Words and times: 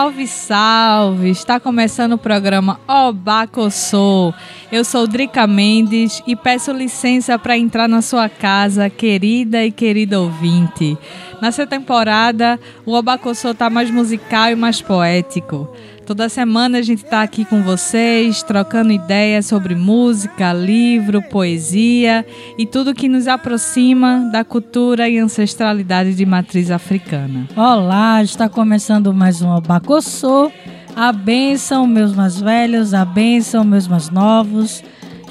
Salve, 0.00 0.26
salve! 0.26 1.28
Está 1.28 1.60
começando 1.60 2.14
o 2.14 2.18
programa 2.18 2.80
Obacossô. 2.88 4.32
Eu 4.72 4.82
sou 4.82 5.06
Drica 5.06 5.46
Mendes 5.46 6.22
e 6.26 6.34
peço 6.34 6.72
licença 6.72 7.38
para 7.38 7.58
entrar 7.58 7.86
na 7.86 8.00
sua 8.00 8.26
casa, 8.26 8.88
querida 8.88 9.62
e 9.62 9.70
querido 9.70 10.22
ouvinte. 10.22 10.96
Nessa 11.40 11.66
temporada, 11.66 12.60
o 12.84 12.92
Obacossô 12.92 13.52
está 13.52 13.70
mais 13.70 13.90
musical 13.90 14.50
e 14.50 14.54
mais 14.54 14.82
poético. 14.82 15.68
Toda 16.04 16.28
semana 16.28 16.78
a 16.78 16.82
gente 16.82 17.04
está 17.04 17.22
aqui 17.22 17.44
com 17.44 17.62
vocês, 17.62 18.42
trocando 18.42 18.92
ideias 18.92 19.46
sobre 19.46 19.74
música, 19.74 20.52
livro, 20.52 21.22
poesia 21.22 22.26
e 22.58 22.66
tudo 22.66 22.94
que 22.94 23.08
nos 23.08 23.26
aproxima 23.26 24.28
da 24.30 24.44
cultura 24.44 25.08
e 25.08 25.18
ancestralidade 25.18 26.14
de 26.14 26.26
matriz 26.26 26.70
africana. 26.70 27.48
Olá, 27.56 28.22
está 28.22 28.48
começando 28.48 29.14
mais 29.14 29.40
um 29.40 29.50
Abacossô. 29.52 30.50
A 30.94 31.12
bênção, 31.12 31.86
meus 31.86 32.12
mais 32.14 32.40
velhos, 32.40 32.92
a 32.92 33.04
bênção, 33.04 33.64
meus 33.64 33.86
mais 33.86 34.10
novos. 34.10 34.82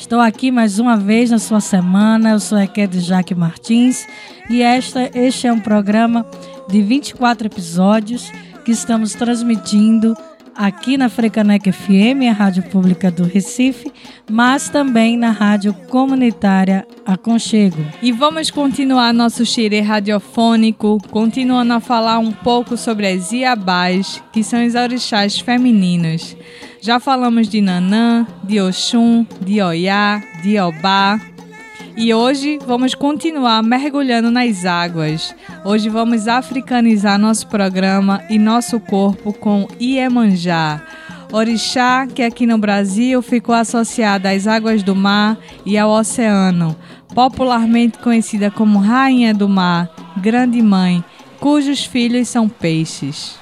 Estou 0.09 0.21
aqui 0.21 0.49
mais 0.49 0.79
uma 0.79 0.97
vez 0.97 1.29
na 1.29 1.37
sua 1.37 1.61
semana. 1.61 2.31
Eu 2.31 2.39
sou 2.39 2.57
a 2.57 2.63
Ekede 2.63 2.99
Jaque 2.99 3.35
Martins 3.35 4.07
e 4.49 4.63
esta, 4.63 5.07
este 5.13 5.45
é 5.45 5.53
um 5.53 5.59
programa 5.59 6.25
de 6.67 6.81
24 6.81 7.45
episódios 7.45 8.31
que 8.65 8.71
estamos 8.71 9.13
transmitindo 9.13 10.17
aqui 10.55 10.97
na 10.97 11.09
Frecanec 11.09 11.71
FM, 11.71 12.25
a 12.27 12.33
rádio 12.33 12.63
pública 12.63 13.11
do 13.11 13.23
Recife, 13.23 13.93
mas 14.27 14.67
também 14.67 15.15
na 15.15 15.29
rádio 15.29 15.75
comunitária 15.75 16.87
Aconchego. 17.05 17.85
E 18.01 18.11
vamos 18.11 18.49
continuar 18.49 19.13
nosso 19.13 19.45
xirê 19.45 19.79
radiofônico, 19.79 20.97
continuando 21.11 21.73
a 21.73 21.79
falar 21.79 22.17
um 22.17 22.31
pouco 22.31 22.75
sobre 22.75 23.05
as 23.05 23.31
Iabás, 23.31 24.23
que 24.33 24.43
são 24.43 24.65
os 24.65 24.73
orixás 24.73 25.39
femininos. 25.39 26.35
Já 26.81 26.97
falamos 26.97 27.49
de 27.49 27.59
Nanã, 27.59 28.25
de 28.41 28.61
Oxum, 28.61 29.25
de 29.41 29.61
Oiá, 29.61 30.23
de 30.41 30.57
Obá, 30.59 31.19
e 31.97 32.13
hoje 32.13 32.57
vamos 32.65 32.95
continuar 32.95 33.61
mergulhando 33.61 34.31
nas 34.31 34.65
águas. 34.65 35.35
Hoje 35.65 35.89
vamos 35.89 36.25
africanizar 36.25 37.19
nosso 37.19 37.47
programa 37.47 38.23
e 38.29 38.39
nosso 38.39 38.79
corpo 38.79 39.33
com 39.33 39.67
Iemanjá. 39.79 40.81
Orixá, 41.33 42.07
que 42.07 42.23
aqui 42.23 42.45
no 42.45 42.57
Brasil 42.57 43.21
ficou 43.21 43.53
associada 43.53 44.31
às 44.31 44.47
águas 44.47 44.81
do 44.81 44.95
mar 44.95 45.37
e 45.65 45.77
ao 45.77 45.91
oceano, 45.91 46.77
popularmente 47.13 47.99
conhecida 47.99 48.49
como 48.49 48.79
Rainha 48.79 49.33
do 49.33 49.49
Mar, 49.49 49.89
Grande 50.15 50.61
Mãe, 50.61 51.03
cujos 51.41 51.83
filhos 51.83 52.29
são 52.29 52.47
peixes. 52.47 53.37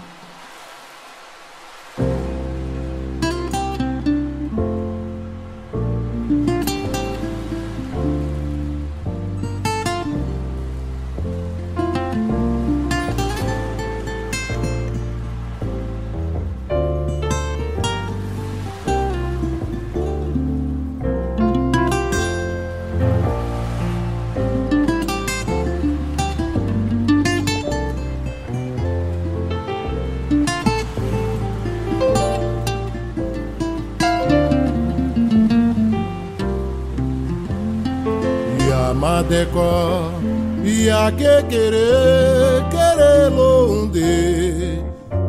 Querer, 41.44 42.64
querer 42.70 43.30
londe, 43.30 44.82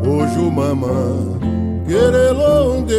hoje 0.07 0.39
o 0.39 0.51
mamã, 0.51 1.39
querer 1.87 2.33
londe, 2.33 2.95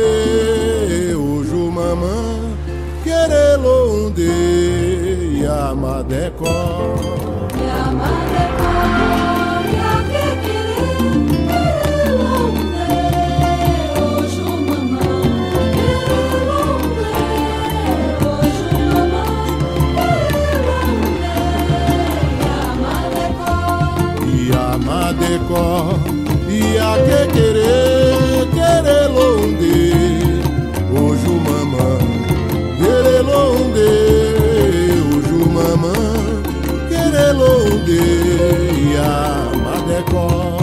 que 27.06 27.28
querer, 27.34 28.48
querer 28.54 29.08
londe, 29.10 30.42
hoje 30.92 31.28
o 31.28 31.40
mamã, 31.50 31.98
querer 32.78 33.22
londe, 33.22 33.90
hoje 35.10 35.34
o 35.34 35.50
mamã, 35.50 35.94
querer 36.90 37.34
londe, 37.34 38.00
e 38.82 38.98
a 38.98 39.52
madecó. 39.64 40.58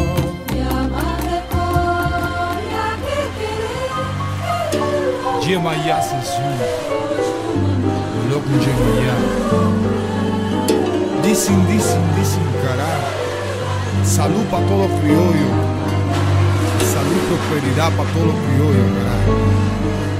Dia 5.40 5.60
Maia 5.60 6.02
Sensu, 6.02 6.42
louco 8.30 8.48
dia 8.48 8.74
Maia. 8.74 9.14
Dicen, 11.22 11.60
dicen, 11.66 12.02
dicen, 12.16 12.42
caralho. 12.62 13.16
Salud 14.04 14.44
para 14.50 14.64
todos 14.66 14.88
los 14.88 15.00
prosperidad 17.26 17.90
para 17.96 18.08
todos 18.10 18.26
los 18.26 18.36
criollos, 18.46 18.86
que 18.94 20.15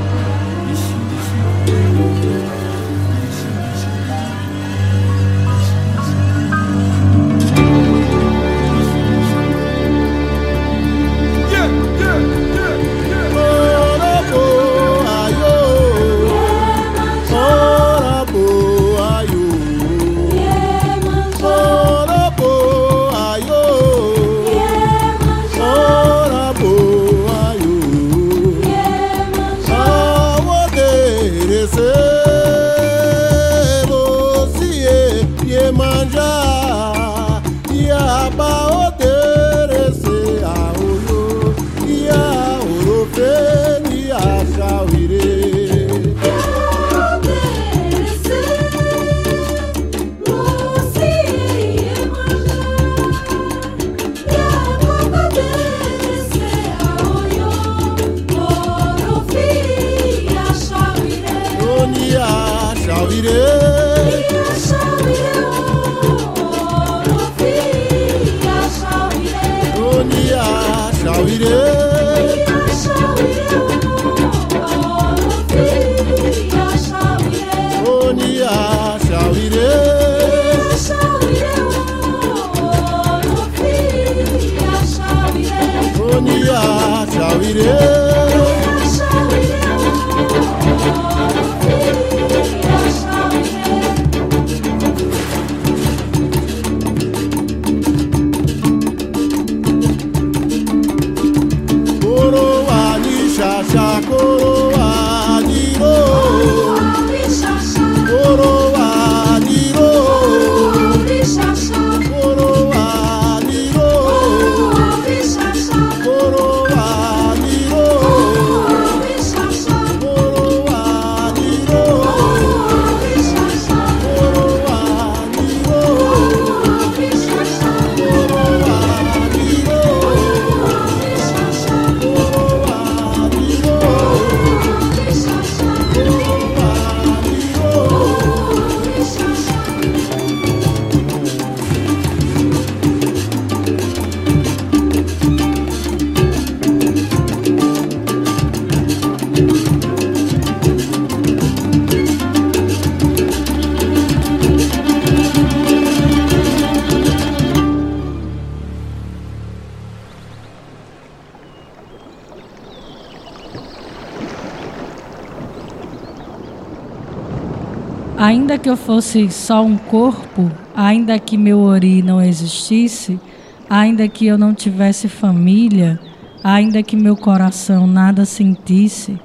Ainda 168.18 168.56
que 168.56 168.68
eu 168.68 168.78
fosse 168.78 169.30
só 169.30 169.62
um 169.62 169.76
corpo, 169.76 170.50
ainda 170.74 171.18
que 171.18 171.36
meu 171.36 171.60
ori 171.60 172.02
não 172.02 172.22
existisse, 172.22 173.20
ainda 173.68 174.08
que 174.08 174.26
eu 174.26 174.38
não 174.38 174.54
tivesse 174.54 175.06
família, 175.06 176.00
ainda 176.42 176.82
que 176.82 176.96
meu 176.96 177.14
coração 177.14 177.86
nada 177.86 178.24
sentisse, 178.24 179.20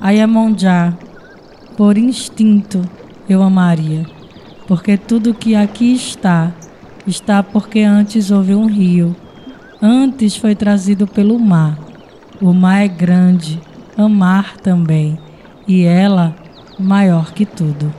Ayamonjá, 0.00 0.96
por 1.76 1.98
instinto 1.98 2.88
eu 3.28 3.42
amaria, 3.42 4.06
porque 4.68 4.96
tudo 4.96 5.34
que 5.34 5.56
aqui 5.56 5.92
está, 5.92 6.52
está 7.04 7.42
porque 7.42 7.80
antes 7.80 8.30
houve 8.30 8.54
um 8.54 8.66
rio, 8.66 9.16
antes 9.82 10.36
foi 10.36 10.54
trazido 10.54 11.04
pelo 11.04 11.36
mar. 11.36 11.76
O 12.40 12.52
mar 12.52 12.84
é 12.84 12.86
grande, 12.86 13.60
amar 13.96 14.56
também, 14.58 15.18
e 15.66 15.82
ela 15.82 16.36
maior 16.78 17.32
que 17.32 17.44
tudo. 17.44 17.92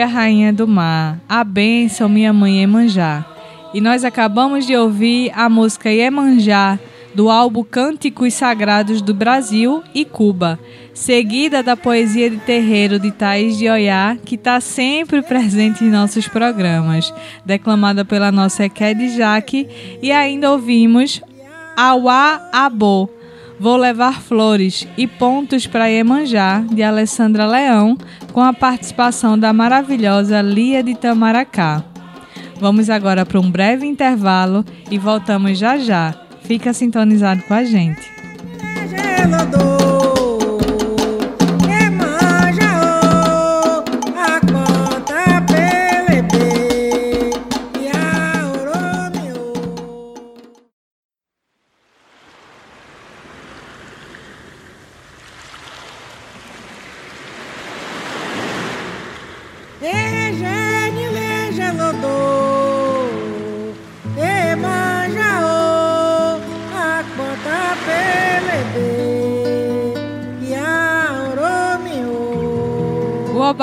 A 0.00 0.06
rainha 0.06 0.52
do 0.52 0.66
mar, 0.66 1.20
a 1.28 1.42
bênção 1.44 2.08
minha 2.08 2.32
mãe 2.32 2.60
Iemanjá. 2.60 3.24
E 3.74 3.80
nós 3.80 4.04
acabamos 4.04 4.66
de 4.66 4.76
ouvir 4.76 5.30
a 5.34 5.48
música 5.48 5.90
Iemanjá 5.90 6.78
do 7.14 7.28
álbum 7.28 7.64
Cânticos 7.64 8.34
Sagrados 8.34 9.02
do 9.02 9.12
Brasil 9.12 9.82
e 9.94 10.04
Cuba, 10.04 10.58
seguida 10.94 11.62
da 11.62 11.76
poesia 11.76 12.30
de 12.30 12.36
terreiro 12.36 12.98
de 12.98 13.10
Thaís 13.10 13.56
de 13.58 13.68
Oiá, 13.68 14.16
que 14.24 14.34
está 14.36 14.60
sempre 14.60 15.20
presente 15.22 15.84
em 15.84 15.90
nossos 15.90 16.28
programas, 16.28 17.12
declamada 17.44 18.04
pela 18.04 18.30
nossa 18.30 18.64
Eked 18.64 19.16
Jaque, 19.16 19.68
e 20.02 20.12
ainda 20.12 20.52
ouvimos 20.52 21.20
Auá 21.76 22.48
Abô, 22.52 23.08
Vou 23.60 23.76
Levar 23.76 24.22
Flores 24.22 24.86
e 24.96 25.06
Pontos 25.06 25.66
para 25.66 25.86
Iemanjá, 25.88 26.60
de 26.60 26.82
Alessandra 26.82 27.46
Leão, 27.46 27.98
com 28.32 28.40
a 28.40 28.52
participação 28.52 29.36
da 29.36 29.52
maravilhosa 29.52 30.40
Lia 30.40 30.82
de 30.82 30.94
Tamaracá. 30.94 31.84
Vamos 32.60 32.88
agora 32.88 33.26
para 33.26 33.40
um 33.40 33.50
breve 33.50 33.86
intervalo 33.86 34.64
e 34.90 34.98
voltamos 34.98 35.58
já 35.58 35.76
já. 35.76 36.14
Fica 36.42 36.72
sintonizado 36.72 37.42
com 37.42 37.54
a 37.54 37.64
gente. 37.64 38.08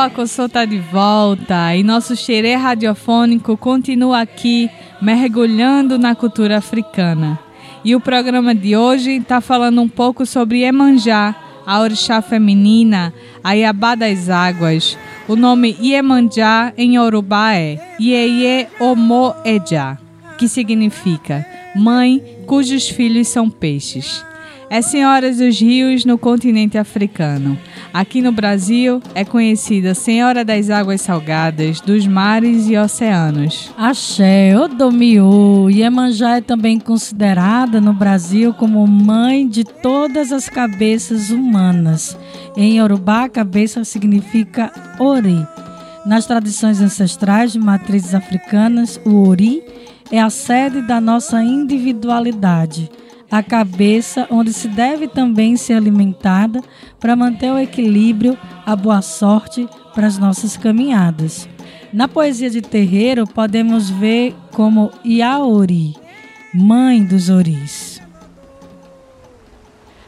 Abacossô 0.06 0.48
tá 0.48 0.66
de 0.66 0.78
volta 0.78 1.76
e 1.76 1.82
nosso 1.82 2.16
xerê 2.16 2.54
radiofônico 2.54 3.58
continua 3.58 4.22
aqui 4.22 4.70
mergulhando 5.02 5.98
na 5.98 6.14
cultura 6.14 6.58
africana. 6.60 7.40
E 7.84 7.96
o 7.96 8.00
programa 8.00 8.54
de 8.54 8.78
hoje 8.78 9.14
está 9.14 9.42
falando 9.42 9.82
um 9.82 9.90
pouco 9.90 10.24
sobre 10.24 10.60
Iemanjá, 10.60 11.34
a 11.66 11.80
orixá 11.80 12.22
feminina, 12.22 13.12
a 13.44 13.54
Iabá 13.54 13.96
das 13.96 14.30
Águas. 14.30 14.96
O 15.28 15.36
nome 15.36 15.76
Iemanjá 15.82 16.72
em 16.78 16.98
Yorubá 16.98 17.56
é 17.56 17.80
Ieye 18.00 18.68
Omo 18.80 19.34
Eja, 19.44 19.98
que 20.38 20.48
significa 20.48 21.44
mãe 21.76 22.22
cujos 22.46 22.88
filhos 22.88 23.28
são 23.28 23.50
peixes. 23.50 24.24
É 24.70 24.82
Senhora 24.82 25.32
dos 25.32 25.60
Rios 25.60 26.06
no 26.06 26.18
continente 26.18 26.78
africano. 26.78 27.58
Aqui 27.94 28.20
no 28.22 28.32
Brasil 28.32 29.02
é 29.14 29.24
conhecida 29.24 29.94
Senhora 29.94 30.44
das 30.44 30.70
Águas 30.72 31.02
Salgadas, 31.02 31.80
dos 31.80 32.08
mares 32.08 32.68
e 32.68 32.76
oceanos. 32.76 33.72
Axé, 33.78 34.58
Odomiô, 34.58 35.70
Iemanjá 35.70 36.38
é 36.38 36.42
também 36.42 36.80
considerada 36.80 37.80
no 37.80 37.94
Brasil 37.94 38.54
como 38.54 38.86
mãe 38.88 39.48
de 39.48 39.64
todas 39.64 40.32
as 40.32 40.50
cabeças 40.50 41.30
humanas. 41.30 42.18
Em 42.58 42.80
Yorubá, 42.80 43.30
cabeça 43.30 43.84
significa 43.84 44.72
ori. 45.00 45.46
Nas 46.06 46.26
tradições 46.26 46.82
ancestrais 46.82 47.54
de 47.54 47.60
matrizes 47.60 48.16
africanas, 48.16 49.00
o 49.06 49.28
ori 49.28 49.64
é 50.12 50.20
a 50.20 50.30
sede 50.30 50.82
da 50.82 51.00
nossa 51.00 51.42
individualidade, 51.42 52.90
a 53.30 53.42
cabeça 53.42 54.28
onde 54.30 54.54
se 54.54 54.68
deve 54.68 55.08
também 55.08 55.58
ser 55.58 55.74
alimentada 55.74 56.62
para 57.00 57.16
manter 57.16 57.52
o 57.52 57.60
equilíbrio, 57.60 58.38
a 58.66 58.76
boa 58.76 59.02
sorte 59.02 59.68
para 59.94 60.08
as 60.08 60.18
nossas 60.18 60.56
caminhadas. 60.56 61.48
Na 61.92 62.08
poesia 62.08 62.50
de 62.50 62.62
terreiro, 62.62 63.26
podemos 63.26 63.90
ver 63.90 64.36
como 64.52 64.92
Iaori, 65.04 65.96
mãe 66.54 67.04
dos 67.04 67.30
oris. 67.30 68.02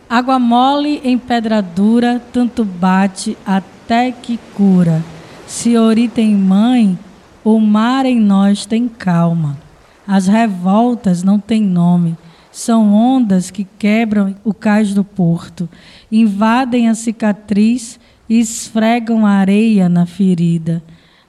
Água 0.10 0.40
mole 0.40 1.02
em 1.04 1.18
pedra 1.18 1.62
dura, 1.62 2.22
tanto 2.32 2.64
bate 2.64 3.38
até 3.46 4.12
que 4.12 4.40
cura. 4.56 5.04
Se 5.46 5.78
ori 5.78 6.08
tem 6.08 6.34
mãe, 6.36 6.98
o 7.44 7.60
mar 7.60 8.06
em 8.06 8.20
nós 8.20 8.66
tem 8.66 8.88
calma. 8.88 9.58
As 10.06 10.28
revoltas 10.28 11.24
não 11.24 11.40
têm 11.40 11.62
nome, 11.62 12.18
são 12.52 12.94
ondas 12.94 13.52
que 13.52 13.64
quebram 13.78 14.36
o 14.44 14.54
cais 14.54 14.94
do 14.94 15.04
porto, 15.04 15.70
invadem 16.12 16.90
a 16.90 16.96
cicatriz 16.96 18.00
e 18.30 18.40
esfregam 18.40 19.26
a 19.26 19.32
areia 19.32 19.88
na 19.88 20.06
ferida. 20.06 20.84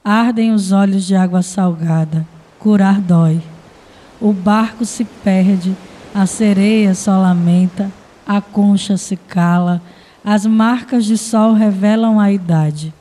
Ardem 0.04 0.52
os 0.52 0.72
olhos 0.72 1.06
de 1.06 1.14
água 1.14 1.42
salgada, 1.42 2.26
curar 2.58 3.00
dói. 3.00 3.40
O 4.20 4.32
barco 4.32 4.84
se 4.84 5.04
perde, 5.04 5.76
a 6.14 6.26
sereia 6.26 6.94
só 6.94 7.18
lamenta, 7.18 7.92
a 8.26 8.40
concha 8.40 8.96
se 8.96 9.16
cala, 9.16 9.82
as 10.24 10.44
marcas 10.44 11.04
de 11.04 11.16
sol 11.16 11.52
revelam 11.52 12.18
a 12.18 12.32
idade. 12.32 12.92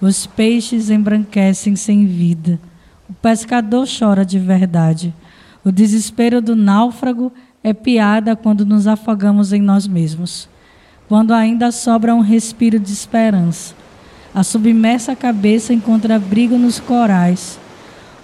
Os 0.00 0.26
peixes 0.26 0.90
embranquecem 0.90 1.74
sem 1.74 2.06
vida. 2.06 2.60
O 3.08 3.14
pescador 3.14 3.86
chora 3.86 4.24
de 4.24 4.38
verdade. 4.38 5.14
O 5.64 5.72
desespero 5.72 6.40
do 6.42 6.54
náufrago 6.54 7.32
é 7.66 7.74
piada 7.74 8.36
quando 8.36 8.64
nos 8.64 8.86
afogamos 8.86 9.52
em 9.52 9.60
nós 9.60 9.88
mesmos. 9.88 10.48
Quando 11.08 11.34
ainda 11.34 11.72
sobra 11.72 12.14
um 12.14 12.20
respiro 12.20 12.78
de 12.78 12.92
esperança. 12.92 13.74
A 14.32 14.44
submersa 14.44 15.16
cabeça 15.16 15.74
encontra 15.74 16.14
abrigo 16.14 16.56
nos 16.56 16.78
corais. 16.78 17.58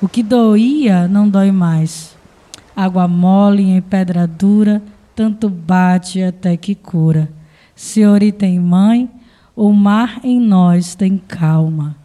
O 0.01 0.09
que 0.09 0.23
doía 0.23 1.09
não 1.09 1.29
dói 1.29 1.51
mais. 1.51 2.17
Água 2.77 3.09
mole 3.09 3.65
em 3.65 3.83
pedra 3.83 4.29
dura, 4.29 4.81
tanto 5.13 5.49
bate 5.51 6.23
até 6.23 6.57
que 6.57 6.77
cura. 6.77 7.29
Se 7.75 8.07
ori 8.07 8.31
tem 8.31 8.61
mãe, 8.61 9.11
o 9.57 9.73
mar 9.73 10.21
em 10.23 10.39
nós 10.39 10.95
tem 10.95 11.19
calma. 11.19 11.97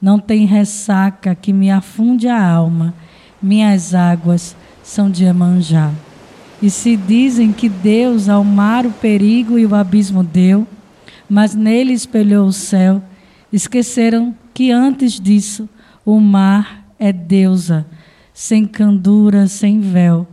Não 0.00 0.18
tem 0.18 0.46
ressaca 0.46 1.34
que 1.34 1.52
me 1.52 1.70
afunde 1.70 2.28
a 2.28 2.50
alma. 2.50 2.94
Minhas 3.42 3.94
águas 3.94 4.56
são 4.82 5.10
de 5.10 5.26
Emanjá. 5.26 5.92
E 6.60 6.68
se 6.70 6.96
dizem 6.96 7.52
que 7.52 7.68
Deus 7.68 8.28
ao 8.28 8.42
mar 8.42 8.84
o 8.84 8.90
perigo 8.90 9.58
e 9.58 9.64
o 9.64 9.74
abismo 9.74 10.24
deu, 10.24 10.66
mas 11.28 11.54
nele 11.54 11.92
espelhou 11.92 12.46
o 12.46 12.52
céu, 12.52 13.02
esqueceram 13.52 14.34
que 14.52 14.70
antes 14.72 15.20
disso 15.20 15.68
o 16.04 16.18
mar 16.18 16.84
é 16.98 17.12
deusa, 17.12 17.86
sem 18.34 18.64
candura, 18.64 19.46
sem 19.46 19.80
véu. 19.80 20.26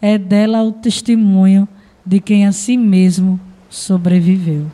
É 0.00 0.16
dela 0.18 0.62
o 0.62 0.72
testemunho 0.72 1.66
de 2.04 2.20
quem 2.20 2.46
a 2.46 2.52
si 2.52 2.76
mesmo 2.76 3.40
sobreviveu. 3.68 4.66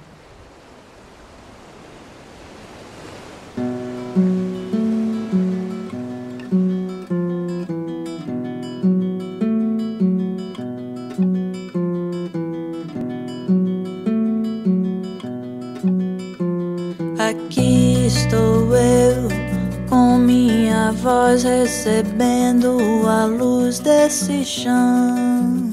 Recebendo 21.69 22.79
a 23.07 23.27
luz 23.27 23.79
desse 23.79 24.43
chão. 24.43 25.71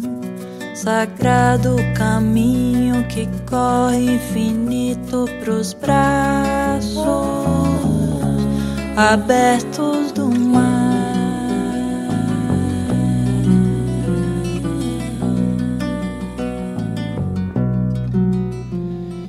Sagrado 0.74 1.78
caminho 1.96 3.08
que 3.08 3.26
corre 3.50 4.16
infinito 4.16 5.26
pros 5.42 5.72
braços 5.74 6.98
abertos 8.98 10.12
do 10.12 10.28
mar. 10.28 10.66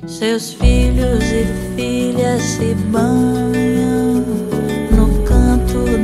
Seus 0.05 0.51
filhos 0.51 1.23
e 1.23 1.45
filhas 1.77 2.41
se 2.41 2.75
banham 2.91 4.46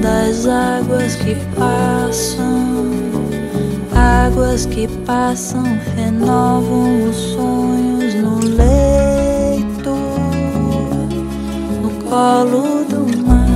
das 0.04 0.46
águas 0.46 1.16
que 1.16 1.36
passam. 1.56 2.92
Águas 3.96 4.66
que 4.66 4.86
passam 5.06 5.64
renovam 5.96 7.10
os 7.10 7.16
sonhos 7.16 8.14
no 8.16 8.40
leito, 8.40 9.96
no 11.82 11.90
colo 12.10 12.84
do 12.84 13.18
mar. 13.26 13.48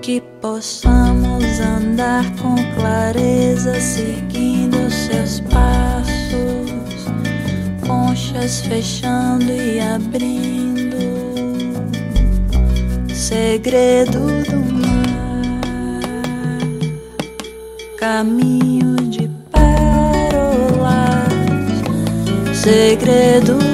Que 0.00 0.22
possamos 0.40 1.60
andar 1.60 2.24
com 2.40 2.54
clareza, 2.74 3.78
seguindo 3.80 4.90
seus 4.90 5.40
passos, 5.40 5.83
conchas 7.94 8.60
fechando 8.62 9.52
e 9.52 9.80
abrindo 9.80 10.96
segredo 13.14 14.18
do 14.50 14.58
mar, 14.82 16.00
caminho 17.96 18.96
de 18.96 19.30
pérolas, 19.52 21.32
segredo 22.52 23.73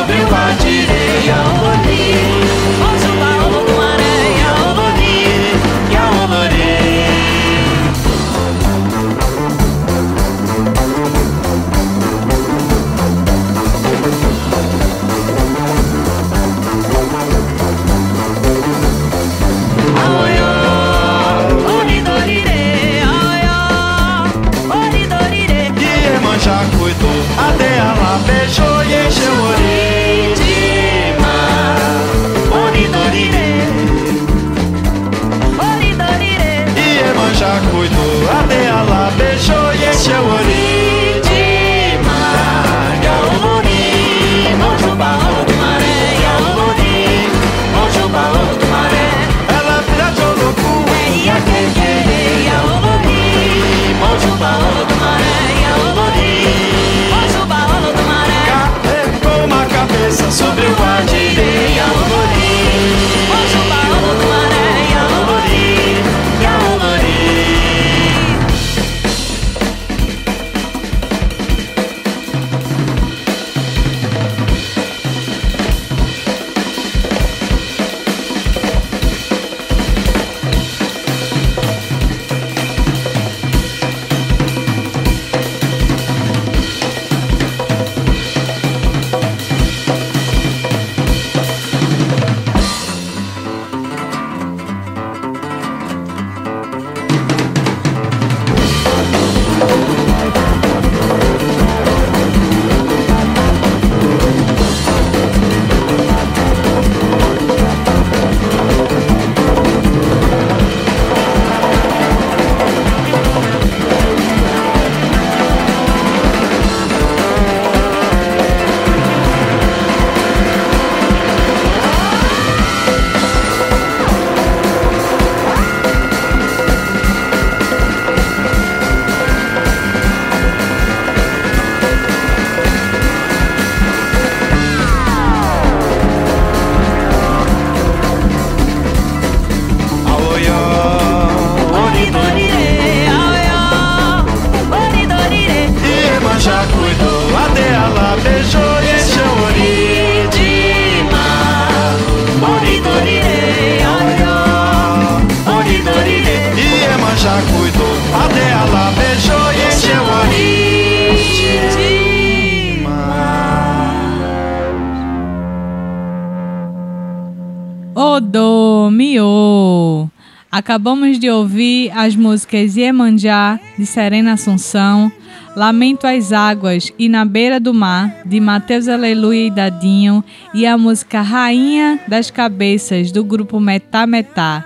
ouvir 171.41 171.91
as 171.95 172.15
músicas 172.15 172.77
Iemanjá, 172.77 173.59
de 173.77 173.85
Serena 173.85 174.33
Assunção, 174.33 175.11
Lamento 175.55 176.05
às 176.05 176.31
Águas 176.31 176.91
e 176.99 177.09
Na 177.09 177.25
Beira 177.25 177.59
do 177.59 177.73
Mar, 177.73 178.21
de 178.25 178.39
Mateus 178.39 178.87
Aleluia 178.87 179.47
e 179.47 179.49
Dadinho, 179.49 180.23
e 180.53 180.65
a 180.65 180.77
música 180.77 181.21
Rainha 181.21 181.99
das 182.07 182.29
Cabeças, 182.29 183.11
do 183.11 183.23
grupo 183.23 183.59
Metá 183.59 184.05
Metá. 184.05 184.65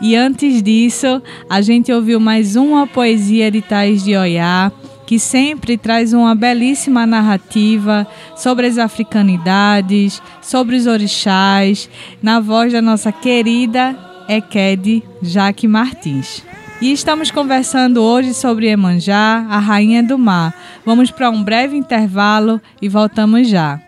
E 0.00 0.14
antes 0.14 0.62
disso, 0.62 1.20
a 1.50 1.60
gente 1.60 1.92
ouviu 1.92 2.20
mais 2.20 2.56
uma 2.56 2.86
poesia 2.86 3.50
de 3.50 3.60
Tais 3.60 4.04
de 4.04 4.16
Oiá, 4.16 4.70
que 5.04 5.18
sempre 5.18 5.76
traz 5.76 6.12
uma 6.12 6.34
belíssima 6.34 7.04
narrativa 7.04 8.06
sobre 8.36 8.68
as 8.68 8.78
africanidades, 8.78 10.22
sobre 10.40 10.76
os 10.76 10.86
orixás, 10.86 11.90
na 12.22 12.38
voz 12.38 12.72
da 12.72 12.80
nossa 12.80 13.10
querida 13.10 14.11
Eked 14.28 15.02
Jaque 15.22 15.68
Martins. 15.68 16.44
E 16.80 16.92
estamos 16.92 17.30
conversando 17.30 18.02
hoje 18.02 18.34
sobre 18.34 18.66
Emanjá, 18.68 19.46
a 19.48 19.58
rainha 19.58 20.02
do 20.02 20.18
mar. 20.18 20.52
Vamos 20.84 21.10
para 21.10 21.30
um 21.30 21.42
breve 21.42 21.76
intervalo 21.76 22.60
e 22.80 22.88
voltamos 22.88 23.48
já. 23.48 23.80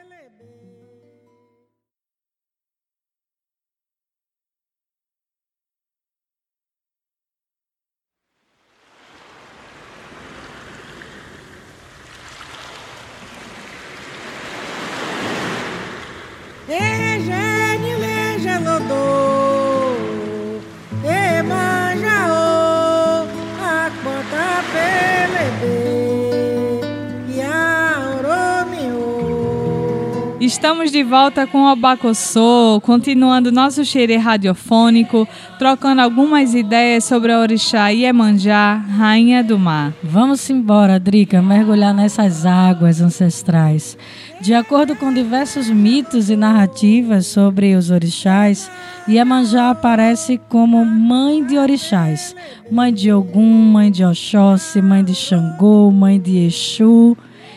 Estamos 30.64 30.90
de 30.90 31.02
volta 31.02 31.46
com 31.46 31.64
o 31.64 31.68
Abacossô, 31.68 32.80
continuando 32.82 33.52
nosso 33.52 33.84
xerê 33.84 34.16
radiofônico, 34.16 35.28
trocando 35.58 36.00
algumas 36.00 36.54
ideias 36.54 37.04
sobre 37.04 37.32
a 37.32 37.38
orixá 37.38 37.88
Iemanjá, 37.88 38.76
rainha 38.76 39.44
do 39.44 39.58
mar. 39.58 39.92
Vamos 40.02 40.48
embora, 40.48 40.98
Drica, 40.98 41.42
mergulhar 41.42 41.92
nessas 41.92 42.46
águas 42.46 43.02
ancestrais. 43.02 43.98
De 44.40 44.54
acordo 44.54 44.96
com 44.96 45.12
diversos 45.12 45.68
mitos 45.68 46.30
e 46.30 46.34
narrativas 46.34 47.26
sobre 47.26 47.74
os 47.74 47.90
orixás, 47.90 48.70
Iemanjá 49.06 49.68
aparece 49.68 50.40
como 50.48 50.82
mãe 50.82 51.44
de 51.44 51.58
orixás, 51.58 52.34
mãe 52.70 52.90
de 52.90 53.12
Ogum, 53.12 53.70
mãe 53.70 53.90
de 53.90 54.02
Oxóssi, 54.02 54.80
mãe 54.80 55.04
de 55.04 55.14
Xangô, 55.14 55.90
mãe 55.90 56.18
de 56.18 56.38
Exu 56.46 57.14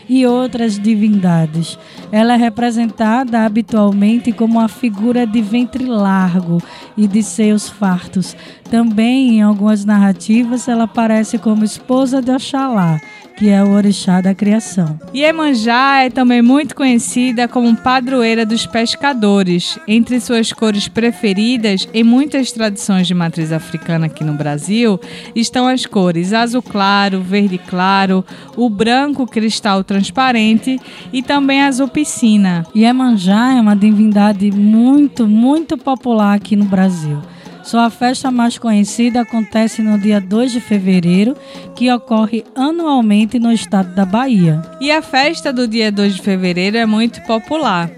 e 0.09 0.25
outras 0.25 0.79
divindades. 0.79 1.77
Ela 2.11 2.33
é 2.33 2.37
representada 2.37 3.45
habitualmente 3.45 4.31
como 4.31 4.59
uma 4.59 4.67
figura 4.67 5.25
de 5.25 5.41
ventre 5.41 5.85
largo 5.85 6.61
e 6.95 7.07
de 7.07 7.21
seios 7.21 7.69
fartos. 7.69 8.35
Também, 8.69 9.37
em 9.37 9.41
algumas 9.41 9.85
narrativas, 9.85 10.67
ela 10.67 10.83
aparece 10.85 11.37
como 11.37 11.63
esposa 11.63 12.21
de 12.21 12.31
Oxalá, 12.31 12.99
que 13.37 13.49
é 13.49 13.63
o 13.63 13.69
orixá 13.69 14.19
da 14.19 14.33
criação. 14.33 14.99
Iemanjá 15.13 16.01
é 16.03 16.09
também 16.09 16.41
muito 16.41 16.75
conhecida 16.75 17.47
como 17.47 17.77
padroeira 17.77 18.43
dos 18.43 18.65
pescadores. 18.65 19.77
Entre 19.87 20.19
suas 20.19 20.51
cores 20.51 20.87
preferidas, 20.87 21.87
em 21.93 22.03
muitas 22.03 22.51
tradições 22.51 23.05
de 23.05 23.13
matriz 23.13 23.51
africana 23.51 24.07
aqui 24.07 24.23
no 24.23 24.33
Brasil, 24.33 24.99
estão 25.35 25.67
as 25.67 25.85
cores 25.85 26.33
azul 26.33 26.63
claro, 26.63 27.21
verde 27.21 27.59
claro, 27.59 28.25
o 28.55 28.69
branco 28.69 29.27
cristal 29.27 29.83
transparente 29.83 30.79
e 31.13 31.21
também 31.21 31.61
azul 31.61 31.87
piscina. 31.87 32.65
Iemanjá 32.75 33.53
é 33.53 33.61
uma 33.61 33.75
divindade 33.75 34.49
muito, 34.49 35.27
muito 35.27 35.77
popular 35.77 36.33
aqui 36.33 36.55
no 36.55 36.65
Brasil. 36.65 37.21
Sua 37.67 37.89
festa 37.89 38.31
mais 38.31 38.57
conhecida 38.57 39.19
acontece 39.19 39.81
no 39.81 39.99
dia 39.99 40.21
2 40.21 40.53
de 40.53 40.61
fevereiro, 40.61 41.35
que 41.75 41.91
ocorre 41.91 42.45
anualmente 42.55 43.37
no 43.39 43.51
estado 43.51 43.93
da 43.93 44.05
Bahia. 44.05 44.61
E 44.79 44.89
a 44.89 45.01
festa 45.01 45.51
do 45.51 45.67
dia 45.67 45.91
2 45.91 46.15
de 46.15 46.21
fevereiro 46.21 46.77
é 46.77 46.85
muito 46.85 47.21
popular. 47.23 47.91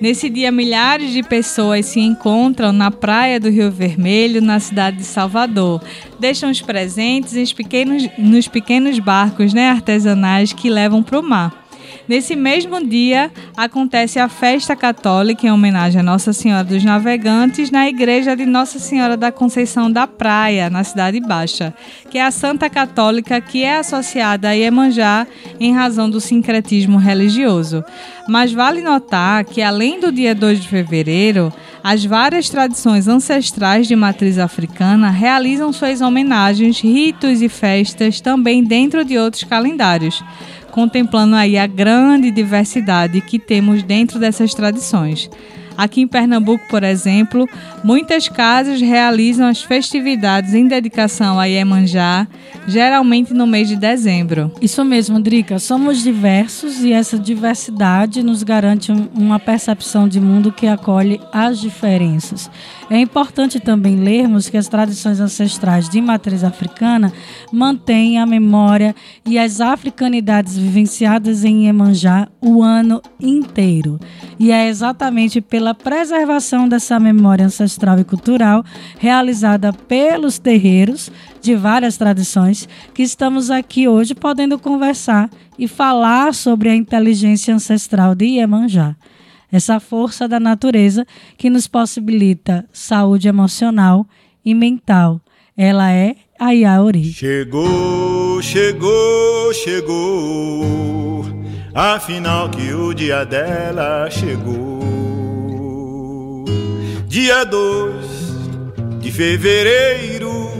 Nesse 0.00 0.30
dia, 0.30 0.52
milhares 0.52 1.12
de 1.12 1.24
pessoas 1.24 1.86
se 1.86 1.98
encontram 1.98 2.72
na 2.72 2.88
praia 2.88 3.40
do 3.40 3.50
Rio 3.50 3.68
Vermelho, 3.68 4.40
na 4.40 4.60
cidade 4.60 4.98
de 4.98 5.04
Salvador. 5.04 5.82
Deixam 6.20 6.48
os 6.48 6.62
presentes 6.62 7.32
nos 7.32 7.52
pequenos, 7.52 8.08
nos 8.16 8.46
pequenos 8.46 9.00
barcos 9.00 9.52
né, 9.52 9.70
artesanais 9.70 10.52
que 10.52 10.70
levam 10.70 11.02
para 11.02 11.18
o 11.18 11.22
mar. 11.22 11.65
Nesse 12.08 12.36
mesmo 12.36 12.86
dia, 12.86 13.32
acontece 13.56 14.20
a 14.20 14.28
festa 14.28 14.76
católica 14.76 15.44
em 15.44 15.50
homenagem 15.50 16.00
a 16.00 16.04
Nossa 16.04 16.32
Senhora 16.32 16.62
dos 16.62 16.84
Navegantes 16.84 17.68
na 17.72 17.88
igreja 17.88 18.36
de 18.36 18.46
Nossa 18.46 18.78
Senhora 18.78 19.16
da 19.16 19.32
Conceição 19.32 19.90
da 19.90 20.06
Praia, 20.06 20.70
na 20.70 20.84
Cidade 20.84 21.18
Baixa, 21.18 21.74
que 22.08 22.18
é 22.18 22.24
a 22.24 22.30
Santa 22.30 22.70
Católica 22.70 23.40
que 23.40 23.64
é 23.64 23.78
associada 23.78 24.48
a 24.48 24.52
Iemanjá 24.52 25.26
em 25.58 25.74
razão 25.74 26.08
do 26.08 26.20
sincretismo 26.20 26.96
religioso. 26.96 27.84
Mas 28.28 28.52
vale 28.52 28.82
notar 28.82 29.44
que, 29.44 29.60
além 29.60 29.98
do 29.98 30.12
dia 30.12 30.34
2 30.34 30.60
de 30.60 30.68
fevereiro, 30.68 31.52
as 31.82 32.04
várias 32.04 32.48
tradições 32.48 33.08
ancestrais 33.08 33.88
de 33.88 33.96
matriz 33.96 34.38
africana 34.38 35.10
realizam 35.10 35.72
suas 35.72 36.00
homenagens, 36.00 36.80
ritos 36.80 37.42
e 37.42 37.48
festas 37.48 38.20
também 38.20 38.62
dentro 38.62 39.04
de 39.04 39.18
outros 39.18 39.42
calendários 39.42 40.22
contemplando 40.76 41.34
aí 41.34 41.56
a 41.56 41.66
grande 41.66 42.30
diversidade 42.30 43.22
que 43.22 43.38
temos 43.38 43.82
dentro 43.82 44.18
dessas 44.18 44.52
tradições. 44.52 45.30
Aqui 45.74 46.02
em 46.02 46.06
Pernambuco, 46.06 46.62
por 46.68 46.82
exemplo, 46.82 47.48
muitas 47.82 48.28
casas 48.28 48.78
realizam 48.80 49.46
as 49.46 49.62
festividades 49.62 50.52
em 50.52 50.68
dedicação 50.68 51.40
a 51.40 51.46
Iemanjá, 51.46 52.28
geralmente 52.66 53.32
no 53.32 53.46
mês 53.46 53.68
de 53.68 53.76
dezembro. 53.76 54.52
Isso 54.60 54.84
mesmo, 54.84 55.18
Drica. 55.18 55.58
Somos 55.58 56.02
diversos 56.02 56.84
e 56.84 56.92
essa 56.92 57.18
diversidade 57.18 58.22
nos 58.22 58.42
garante 58.42 58.92
uma 59.14 59.38
percepção 59.38 60.06
de 60.06 60.20
mundo 60.20 60.52
que 60.52 60.66
acolhe 60.66 61.18
as 61.32 61.58
diferenças. 61.58 62.50
É 62.88 63.00
importante 63.00 63.58
também 63.58 63.96
lermos 63.96 64.48
que 64.48 64.56
as 64.56 64.68
tradições 64.68 65.18
ancestrais 65.18 65.88
de 65.88 66.00
matriz 66.00 66.44
africana 66.44 67.12
mantêm 67.52 68.20
a 68.20 68.24
memória 68.24 68.94
e 69.24 69.36
as 69.36 69.60
africanidades 69.60 70.56
vivenciadas 70.56 71.44
em 71.44 71.66
Iemanjá 71.66 72.28
o 72.40 72.62
ano 72.62 73.02
inteiro. 73.20 73.98
E 74.38 74.52
é 74.52 74.68
exatamente 74.68 75.40
pela 75.40 75.74
preservação 75.74 76.68
dessa 76.68 77.00
memória 77.00 77.46
ancestral 77.46 77.98
e 77.98 78.04
cultural 78.04 78.64
realizada 79.00 79.72
pelos 79.72 80.38
terreiros 80.38 81.10
de 81.42 81.56
várias 81.56 81.96
tradições 81.96 82.68
que 82.94 83.02
estamos 83.02 83.50
aqui 83.50 83.88
hoje 83.88 84.14
podendo 84.14 84.60
conversar 84.60 85.28
e 85.58 85.66
falar 85.66 86.32
sobre 86.32 86.68
a 86.68 86.76
inteligência 86.76 87.52
ancestral 87.52 88.14
de 88.14 88.26
Iemanjá 88.26 88.94
essa 89.50 89.78
força 89.80 90.28
da 90.28 90.40
natureza 90.40 91.06
que 91.36 91.50
nos 91.50 91.66
possibilita 91.66 92.64
saúde 92.72 93.28
emocional 93.28 94.06
e 94.44 94.54
mental. 94.54 95.20
Ela 95.56 95.90
é 95.92 96.16
a 96.38 96.50
Yaori. 96.50 97.04
Chegou, 97.04 98.42
chegou, 98.42 99.54
chegou. 99.54 101.24
Afinal 101.74 102.48
que 102.50 102.72
o 102.72 102.92
dia 102.94 103.24
dela 103.24 104.08
chegou. 104.10 104.76
Dia 107.06 107.44
2 107.44 108.06
de 109.00 109.10
fevereiro, 109.10 110.50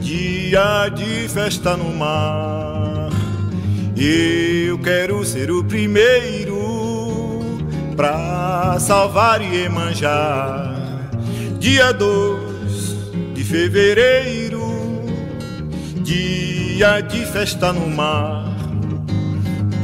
dia 0.00 0.88
de 0.88 1.28
festa 1.28 1.76
no 1.76 1.92
mar. 1.92 3.10
Eu 3.96 4.78
quero 4.78 5.24
ser 5.24 5.50
o 5.50 5.64
primeiro 5.64 6.91
pra 7.96 8.76
salvar 8.78 9.40
Iemanjá. 9.42 10.74
Dia 11.58 11.92
2 11.92 12.96
de 13.34 13.44
fevereiro, 13.44 14.62
dia 16.02 17.00
de 17.00 17.24
festa 17.26 17.72
no 17.72 17.88
mar. 17.88 18.52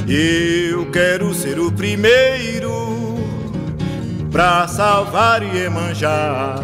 Eu 0.08 0.90
quero 0.90 1.34
ser 1.34 1.58
o 1.58 1.70
primeiro 1.70 3.18
pra 4.30 4.66
salvar 4.66 5.42
Iemanjá. 5.42 6.56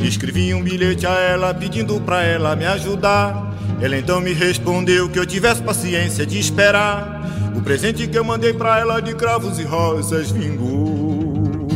Escrevi 0.00 0.54
um 0.54 0.62
bilhete 0.62 1.06
a 1.06 1.18
ela 1.18 1.52
pedindo 1.52 2.00
pra 2.00 2.22
ela 2.22 2.54
me 2.56 2.64
ajudar. 2.64 3.47
Ela 3.80 3.96
então 3.96 4.20
me 4.20 4.32
respondeu 4.32 5.08
que 5.08 5.18
eu 5.18 5.26
tivesse 5.26 5.62
paciência 5.62 6.26
de 6.26 6.38
esperar. 6.38 7.52
O 7.56 7.62
presente 7.62 8.06
que 8.06 8.18
eu 8.18 8.24
mandei 8.24 8.52
pra 8.52 8.80
ela 8.80 9.00
de 9.00 9.14
cravos 9.14 9.58
e 9.58 9.62
rosas 9.62 10.30
vingou. 10.30 11.68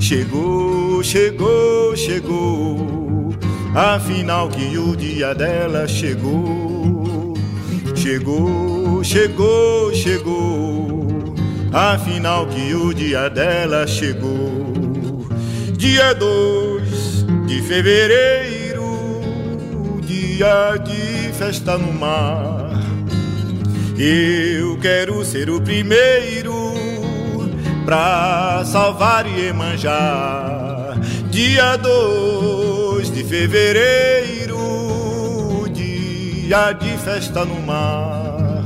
Chegou, 0.00 1.02
chegou, 1.02 1.96
chegou. 1.96 3.34
Afinal 3.74 4.48
que 4.48 4.76
o 4.78 4.96
dia 4.96 5.34
dela 5.34 5.86
chegou. 5.88 7.34
Chegou, 7.94 9.02
chegou, 9.02 9.94
chegou. 9.94 11.34
Afinal 11.72 12.46
que 12.46 12.74
o 12.74 12.92
dia 12.92 13.28
dela 13.28 13.86
chegou. 13.86 15.26
Dia 15.76 16.12
2 16.12 17.26
de 17.46 17.62
fevereiro, 17.62 18.63
dia 20.34 20.76
de 20.78 21.32
festa 21.32 21.78
no 21.78 21.92
mar. 21.92 22.72
Eu 23.96 24.76
quero 24.78 25.24
ser 25.24 25.48
o 25.48 25.60
primeiro 25.60 26.74
pra 27.84 28.64
salvar 28.64 29.26
Iemanjá. 29.26 30.96
Dia 31.30 31.76
2 31.76 33.12
de 33.12 33.22
fevereiro, 33.22 34.58
dia 35.72 36.72
de 36.72 36.96
festa 36.98 37.44
no 37.44 37.60
mar. 37.60 38.64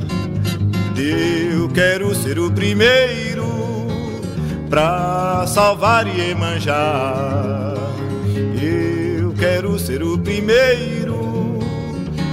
Eu 0.96 1.68
quero 1.68 2.14
ser 2.14 2.38
o 2.38 2.50
primeiro 2.50 3.44
pra 4.70 5.44
salvar 5.46 6.06
Iemanjá. 6.06 7.74
Eu 8.58 9.34
quero 9.34 9.78
ser 9.78 10.02
o 10.02 10.18
primeiro 10.18 10.97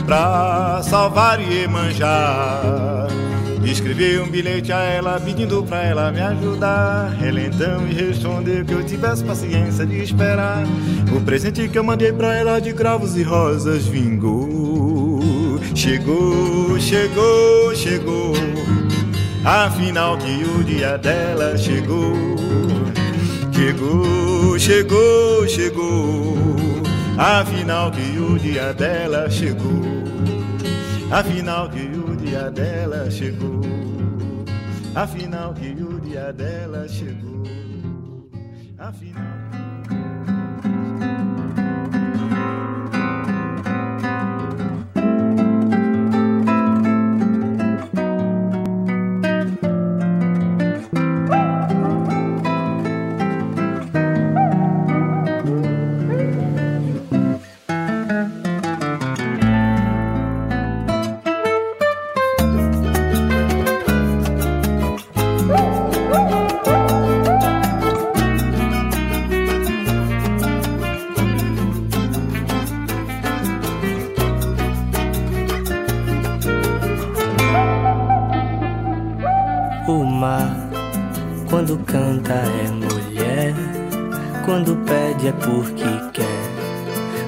pra 0.05 0.81
salvar 0.83 1.39
Iemanjá. 1.39 3.07
Escrevi 3.65 4.19
um 4.19 4.29
bilhete 4.29 4.71
a 4.71 4.79
ela 4.79 5.19
pedindo 5.19 5.63
pra 5.63 5.83
ela 5.83 6.11
me 6.11 6.21
ajudar. 6.21 7.17
Ela 7.21 7.41
então 7.41 7.81
me 7.81 7.93
respondeu 7.93 8.63
que 8.63 8.73
eu 8.73 8.85
tivesse 8.85 9.23
paciência 9.23 9.85
de 9.85 10.03
esperar. 10.03 10.63
O 11.15 11.19
presente 11.21 11.67
que 11.67 11.77
eu 11.77 11.83
mandei 11.83 12.13
pra 12.13 12.35
ela 12.35 12.59
de 12.59 12.73
cravos 12.73 13.17
e 13.17 13.23
rosas 13.23 13.87
vingou. 13.87 15.59
Chegou, 15.73 16.79
chegou, 16.79 17.75
chegou. 17.75 18.33
Afinal 19.43 20.17
que 20.17 20.43
o 20.43 20.63
dia 20.63 20.97
dela 20.97 21.57
chegou. 21.57 22.13
Chegou, 23.51 24.59
chegou, 24.59 25.47
chegou. 25.47 26.54
Afinal 27.17 27.91
que 27.91 28.19
o 28.19 28.37
dia 28.37 28.73
dela 28.73 29.29
chegou. 29.29 29.81
Afinal 31.09 31.69
que 31.69 31.79
o 31.79 32.15
dia 32.17 32.51
dela 32.51 33.09
chegou. 33.09 33.61
Afinal 34.93 35.53
que 35.53 35.71
o 35.81 36.01
dia 36.01 36.33
dela 36.33 36.85
chegou. 36.89 37.43
Afinal. 38.77 39.44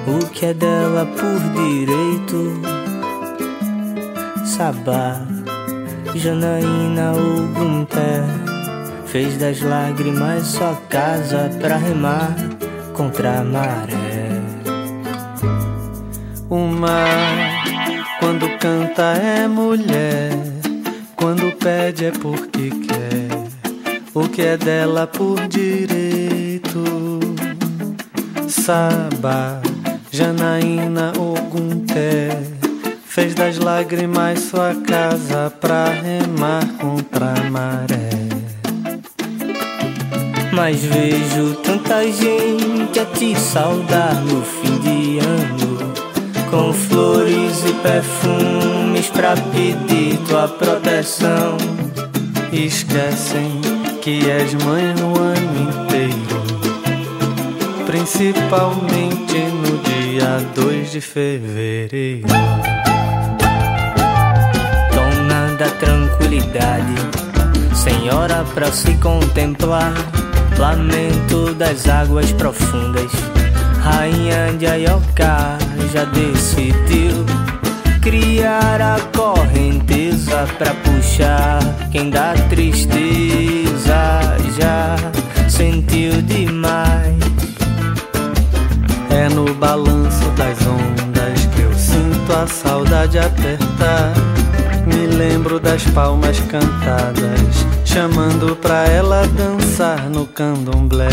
O 0.06 0.26
que 0.30 0.46
é 0.46 0.54
dela 0.54 1.06
por 1.06 1.40
direito, 1.62 2.60
Sabá, 4.44 5.20
Janaína 6.14 7.12
ou 7.12 7.46
Gunter, 7.48 8.24
fez 9.06 9.36
das 9.36 9.60
lágrimas 9.60 10.46
sua 10.46 10.74
casa 10.88 11.50
pra 11.60 11.76
remar 11.76 12.34
contra 12.94 13.40
a 13.40 13.44
maré. 13.44 14.28
O 16.50 16.58
mar, 16.58 17.64
quando 18.20 18.48
canta 18.58 19.02
é 19.02 19.46
mulher, 19.46 20.32
quando 21.14 21.52
pede 21.58 22.06
é 22.06 22.10
porque 22.10 22.70
quer. 22.70 23.28
O 24.14 24.28
que 24.28 24.42
é 24.42 24.56
dela 24.56 25.06
por 25.06 25.46
direito, 25.46 26.82
Saba, 28.48 29.60
Janaína 30.18 31.12
Ogunté, 31.16 32.36
fez 33.06 33.36
das 33.36 33.56
lágrimas 33.56 34.40
sua 34.40 34.74
casa 34.74 35.48
pra 35.60 35.84
remar 35.84 36.66
contra 36.80 37.34
a 37.34 37.48
maré. 37.48 38.10
Mas 40.52 40.82
vejo 40.82 41.54
tanta 41.62 42.02
gente 42.10 42.98
a 42.98 43.04
te 43.04 43.38
saudar 43.38 44.16
no 44.24 44.42
fim 44.42 44.76
de 44.78 45.20
ano 45.20 45.94
Com 46.50 46.72
flores 46.72 47.64
e 47.64 47.72
perfumes 47.74 49.06
pra 49.10 49.36
pedir 49.36 50.18
tua 50.26 50.48
proteção 50.48 51.56
Esquecem 52.52 53.60
que 54.02 54.28
és 54.28 54.52
mãe 54.64 54.92
no 54.94 55.16
ano 55.16 55.70
inteiro 55.70 56.38
Principalmente 57.86 59.47
dia 59.84 60.40
2 60.54 60.92
de 60.92 61.00
fevereiro. 61.00 62.26
Dona 64.94 65.54
da 65.56 65.68
tranquilidade 65.78 66.94
Senhora 67.74 68.44
pra 68.54 68.70
se 68.72 68.94
contemplar. 68.94 69.92
Lamento 70.58 71.54
das 71.54 71.88
águas 71.88 72.32
profundas 72.32 73.12
Rainha 73.80 74.52
de 74.58 74.66
Ayoká 74.66 75.56
já 75.92 76.04
decidiu 76.04 77.24
Criar 78.02 78.80
a 78.80 79.00
correnteza 79.16 80.48
pra 80.58 80.74
puxar 80.74 81.60
Quem 81.92 82.10
dá 82.10 82.34
tristeza. 82.48 84.18
Já 84.58 84.96
sentiu 85.48 86.20
demais 86.22 87.27
É 89.10 89.28
no 89.28 89.52
balanço 89.54 90.28
das 90.36 90.58
ondas 90.66 91.46
que 91.54 91.62
eu 91.62 91.72
sinto 91.74 92.32
a 92.32 92.46
saudade 92.46 93.18
apertar 93.18 94.12
Me 94.86 95.06
lembro 95.06 95.58
das 95.60 95.82
palmas 95.86 96.38
cantadas 96.40 97.66
Chamando 97.84 98.54
pra 98.54 98.84
ela 98.86 99.26
dançar 99.28 100.08
no 100.10 100.26
candomblé. 100.26 101.08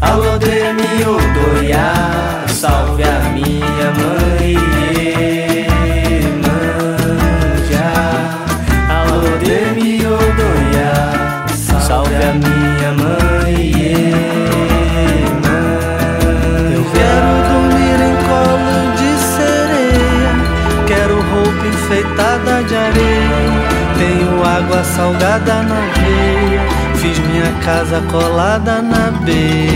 Alô, 0.00 0.38
Demi 0.38 0.82
Odoiá, 1.02 2.44
salve 2.46 3.02
a 3.02 3.20
minha 3.30 3.90
mãe 3.96 4.81
casa 27.64 28.00
colada 28.10 28.82
na 28.82 29.10
beira-mar 29.24 29.71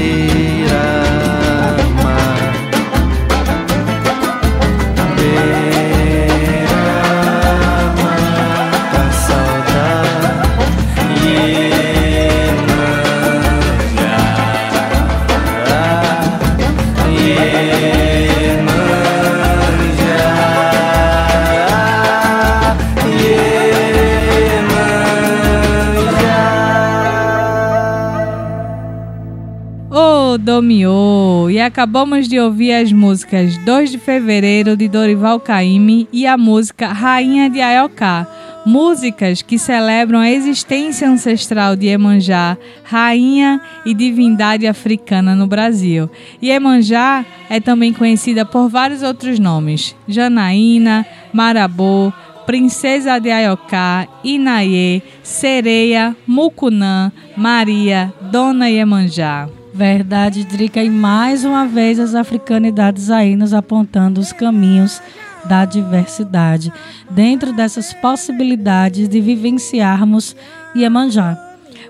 acabamos 31.77 32.27
de 32.27 32.41
ouvir 32.41 32.73
as 32.73 32.91
músicas 32.91 33.59
2 33.59 33.91
de 33.91 33.99
Fevereiro 33.99 34.79
de 34.79 34.89
Dorival 34.89 35.39
Caymmi 35.39 36.09
e 36.11 36.27
a 36.27 36.35
música 36.35 36.89
Rainha 36.89 37.51
de 37.51 37.61
Ayoká. 37.61 38.27
Músicas 38.65 39.43
que 39.43 39.59
celebram 39.59 40.19
a 40.19 40.31
existência 40.31 41.07
ancestral 41.07 41.77
de 41.77 41.89
Iemanjá, 41.89 42.57
rainha 42.83 43.61
e 43.85 43.93
divindade 43.93 44.67
africana 44.67 45.35
no 45.35 45.47
Brasil. 45.47 46.09
Iemanjá 46.43 47.27
é 47.51 47.61
também 47.61 47.93
conhecida 47.93 48.47
por 48.47 48.71
vários 48.71 49.03
outros 49.03 49.39
nomes: 49.39 49.95
Janaína, 50.09 51.05
Marabô, 51.31 52.11
Princesa 52.47 53.19
de 53.19 53.31
Ayoká, 53.31 54.09
Inaiê, 54.25 55.03
Sereia, 55.23 56.17
Mucunã, 56.27 57.13
Maria, 57.37 58.15
Dona 58.33 58.71
Iemanjá. 58.71 59.56
Verdade, 59.77 60.43
Drica, 60.43 60.83
e 60.83 60.89
mais 60.89 61.45
uma 61.45 61.67
vez 61.67 62.01
as 62.01 62.15
africanidades 62.15 63.11
aí 63.11 63.37
nos 63.37 63.53
apontando 63.53 64.19
os 64.23 64.33
caminhos 64.33 65.03
da 65.45 65.67
diversidade, 65.67 66.73
dentro 67.11 67.53
dessas 67.53 67.93
possibilidades 67.93 69.07
de 69.07 69.21
vivenciarmos 69.21 70.35
Iemanjá. 70.75 71.46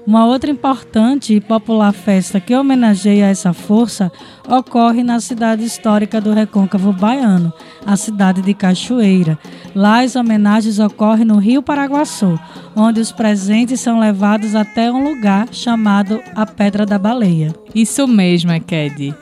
Uma 0.06 0.24
outra 0.24 0.48
importante 0.48 1.34
e 1.34 1.40
popular 1.40 1.92
festa 1.92 2.38
que 2.38 2.54
homenageia 2.54 3.26
essa 3.26 3.52
força 3.52 4.12
ocorre 4.48 5.02
na 5.02 5.18
cidade 5.18 5.64
histórica 5.64 6.20
do 6.20 6.32
Recôncavo 6.32 6.92
Baiano, 6.92 7.52
a 7.84 7.96
cidade 7.96 8.40
de 8.40 8.54
Cachoeira. 8.54 9.36
Lá 9.74 10.02
as 10.02 10.14
homenagens 10.14 10.78
ocorrem 10.78 11.24
no 11.24 11.38
Rio 11.38 11.60
Paraguaçu, 11.60 12.38
onde 12.76 13.00
os 13.00 13.10
presentes 13.10 13.80
são 13.80 13.98
levados 13.98 14.54
até 14.54 14.92
um 14.92 15.02
lugar 15.02 15.48
chamado 15.50 16.20
a 16.36 16.46
Pedra 16.46 16.86
da 16.86 17.00
Baleia. 17.00 17.52
Isso 17.74 18.06
mesmo, 18.06 18.52
Eked. 18.52 19.12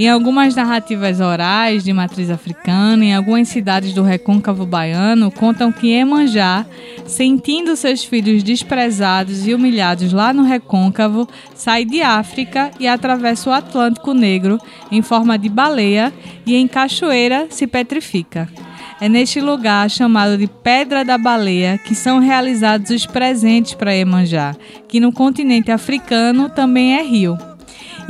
Em 0.00 0.08
algumas 0.08 0.54
narrativas 0.54 1.20
orais 1.20 1.84
de 1.84 1.92
matriz 1.92 2.30
africana, 2.30 3.04
em 3.04 3.14
algumas 3.14 3.48
cidades 3.48 3.92
do 3.92 4.02
recôncavo 4.02 4.64
baiano, 4.64 5.30
contam 5.30 5.70
que 5.70 5.90
Emanjá, 5.90 6.64
sentindo 7.04 7.76
seus 7.76 8.02
filhos 8.02 8.42
desprezados 8.42 9.46
e 9.46 9.52
humilhados 9.52 10.10
lá 10.10 10.32
no 10.32 10.42
recôncavo, 10.42 11.28
sai 11.54 11.84
de 11.84 12.00
África 12.00 12.70
e 12.80 12.88
atravessa 12.88 13.50
o 13.50 13.52
Atlântico 13.52 14.14
Negro 14.14 14.58
em 14.90 15.02
forma 15.02 15.38
de 15.38 15.50
baleia 15.50 16.10
e 16.46 16.56
em 16.56 16.66
cachoeira 16.66 17.48
se 17.50 17.66
petrifica. 17.66 18.48
É 19.02 19.06
neste 19.06 19.38
lugar, 19.38 19.90
chamado 19.90 20.38
de 20.38 20.46
Pedra 20.46 21.04
da 21.04 21.18
Baleia, 21.18 21.76
que 21.76 21.94
são 21.94 22.20
realizados 22.20 22.90
os 22.90 23.04
presentes 23.04 23.74
para 23.74 23.94
Emanjá, 23.94 24.56
que 24.88 24.98
no 24.98 25.12
continente 25.12 25.70
africano 25.70 26.48
também 26.48 26.96
é 26.96 27.02
rio. 27.02 27.49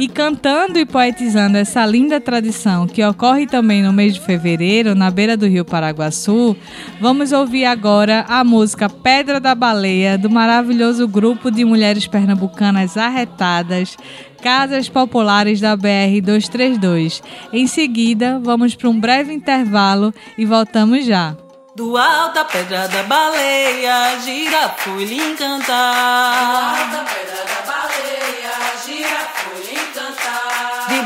E 0.01 0.09
cantando 0.09 0.79
e 0.79 0.87
poetizando 0.87 1.59
essa 1.59 1.85
linda 1.85 2.19
tradição 2.19 2.87
que 2.87 3.05
ocorre 3.05 3.47
também 3.47 3.83
no 3.83 3.93
mês 3.93 4.15
de 4.15 4.21
fevereiro, 4.21 4.95
na 4.95 5.11
beira 5.11 5.37
do 5.37 5.47
rio 5.47 5.63
Paraguaçu, 5.63 6.57
vamos 6.99 7.33
ouvir 7.33 7.67
agora 7.67 8.25
a 8.27 8.43
música 8.43 8.89
Pedra 8.89 9.39
da 9.39 9.55
Baleia, 9.55 10.17
do 10.17 10.31
maravilhoso 10.31 11.07
grupo 11.07 11.51
de 11.51 11.67
mulheres 11.67 12.07
pernambucanas 12.07 12.97
arretadas, 12.97 13.99
Casas 14.43 14.89
Populares 14.89 15.61
da 15.61 15.77
BR 15.77 16.23
232. 16.25 17.23
Em 17.53 17.67
seguida, 17.67 18.41
vamos 18.43 18.75
para 18.75 18.89
um 18.89 18.99
breve 18.99 19.35
intervalo 19.35 20.15
e 20.39 20.47
voltamos 20.47 21.05
já. 21.05 21.37
Do 21.77 21.99
alto 21.99 22.37
da 22.37 22.45
pedra 22.47 22.89
da 22.89 23.03
baleia, 23.03 24.19
gira, 24.25 24.71
fui 24.79 25.05
lhe 25.05 25.17
encantar. 25.17 26.33
Do 26.41 26.57
alto 26.57 26.91
da 26.91 27.05
pedra 27.05 27.45
da 27.45 27.71
baleia, 27.71 28.10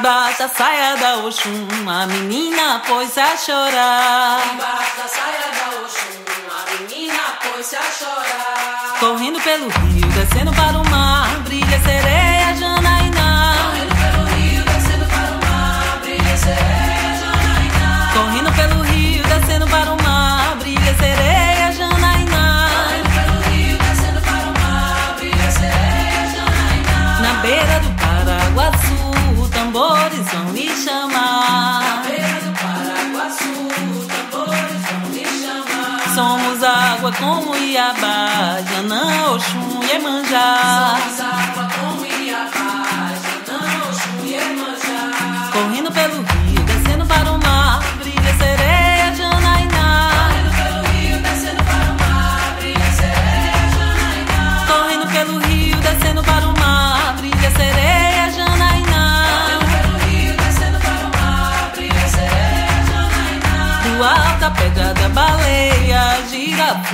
Debaixo 0.05 0.39
da 0.39 0.49
saia 0.49 0.97
da 0.97 1.17
Oxum, 1.25 1.67
a 1.89 2.07
menina 2.07 2.83
pôs 2.87 3.17
a 3.17 3.35
chorar. 3.39 4.39
Debaixo 4.51 4.97
da 4.99 5.09
saia 5.09 5.49
da 5.57 5.81
Oxum, 5.81 6.21
a 6.51 6.71
menina 6.73 7.23
pôs 7.43 7.73
a 7.73 7.81
chorar. 7.91 8.99
Correndo 9.01 9.41
pelo 9.41 9.67
rio, 9.67 10.07
descendo 10.09 10.53
para 10.53 10.77
o 10.77 10.87
mar, 10.91 11.27
brilha 11.45 11.81
sereia, 11.81 12.04
Iabá, 37.95 38.59
Janã, 38.69 39.33
Oxum, 39.35 39.81
Iemanjá. 39.89 40.97
Somos 40.99 41.21
água 41.21 41.69
como 41.75 42.05
Iabá, 42.05 43.13
Janã, 43.47 43.61
Oxum, 43.89 44.27
Iemanjá. 44.27 45.51
Correndo 45.53 45.93
pelo 45.93 46.34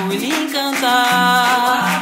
fui 0.06 0.16
lhe 0.16 0.26
encantar. 0.26 2.00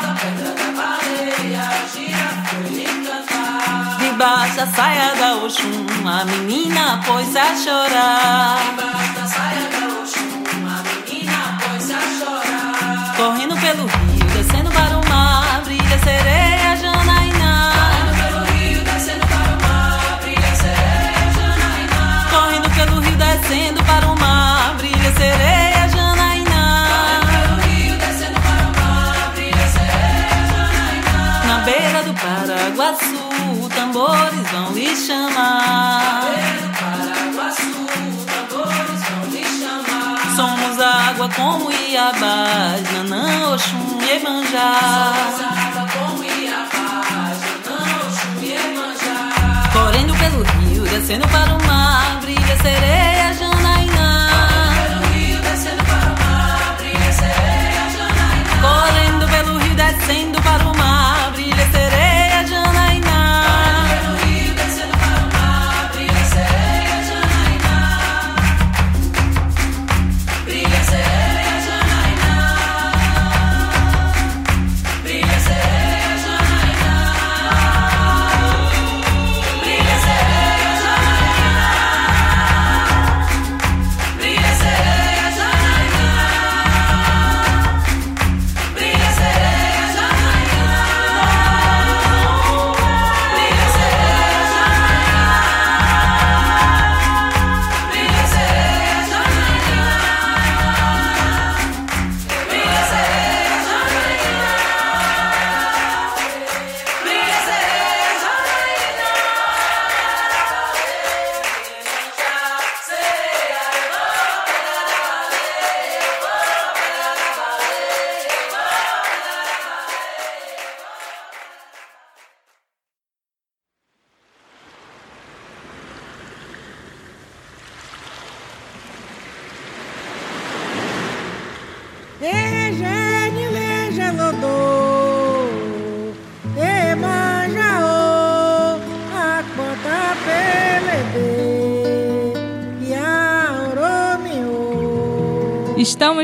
Debaixo 3.98 4.56
da 4.56 4.66
saia 4.66 5.14
da 5.14 5.36
Oxum, 5.36 5.86
a 6.06 6.24
menina 6.24 7.00
pôs 7.06 7.36
a 7.36 7.54
chorar. 7.56 8.58
Debaixo 8.76 9.12
da 9.14 9.26
saia 9.26 9.68
da 9.70 9.77
tambores 33.98 34.50
vão 34.52 34.72
lhe 34.72 34.94
chamar. 34.94 36.22
Paraguaçu, 36.78 37.86
tambores 38.26 39.02
vão 39.08 39.24
lhe 39.32 39.44
chamar. 39.44 40.36
Somos 40.36 40.80
água 40.80 41.28
como 41.30 41.72
Iabá, 41.72 42.76
Nanã, 42.92 43.52
Oxum, 43.52 43.98
Iemanjá. 44.02 44.70
Somos 45.36 45.40
água 45.40 45.84
como 45.92 46.22
Nanã, 46.22 46.78
Oxum. 48.06 48.34
Correndo 49.72 50.14
pelo 50.14 50.42
rio, 50.44 50.82
descendo 50.84 51.26
para 51.28 51.54
o 51.54 51.66
mar, 51.66 52.20
brilha 52.20 52.56
sereia, 52.62 53.34
Janaína. 53.34 54.28
Correndo 54.30 55.02
pelo 55.02 55.12
rio, 55.12 55.40
descendo 55.42 55.82
para 55.84 56.06
o 56.06 56.16
mar, 56.24 56.76
brilha 56.78 57.12
sereia, 57.12 57.90
Janaína. 57.96 58.54
Correndo 58.62 59.28
pelo 59.28 59.58
rio, 59.58 59.74
descendo 59.74 60.37